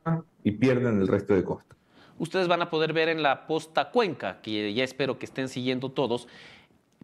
[0.45, 1.77] y pierde en el resto de costa.
[2.19, 5.91] Ustedes van a poder ver en la posta Cuenca, que ya espero que estén siguiendo
[5.91, 6.29] todos,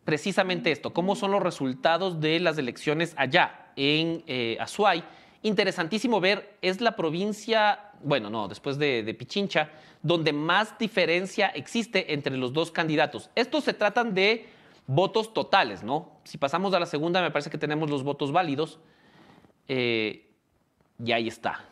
[0.05, 5.05] precisamente esto, cómo son los resultados de las elecciones allá en eh, Azuay.
[5.43, 9.71] Interesantísimo ver, es la provincia, bueno, no, después de, de, Pichincha,
[10.03, 13.31] donde más diferencia existe entre los dos candidatos.
[13.35, 14.47] Estos se tratan de
[14.87, 16.13] votos totales, ¿no?
[16.25, 18.81] Si pasamos a la segunda, me parece que tenemos los votos válidos.
[19.69, 20.29] Eh,
[21.05, 21.65] y ahí está.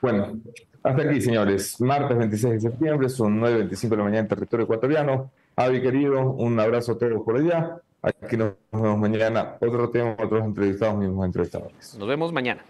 [0.00, 0.40] Bueno,
[0.82, 1.78] hasta aquí, señores.
[1.82, 5.30] Martes 26 de septiembre, son 9.25 de la mañana en territorio ecuatoriano.
[5.54, 7.76] Avi, querido, un abrazo a todos por allá.
[8.00, 9.56] Aquí nos vemos mañana.
[9.60, 11.94] Otro tema, otros entrevistados, mismos entrevistadores.
[11.98, 12.64] Nos vemos mañana.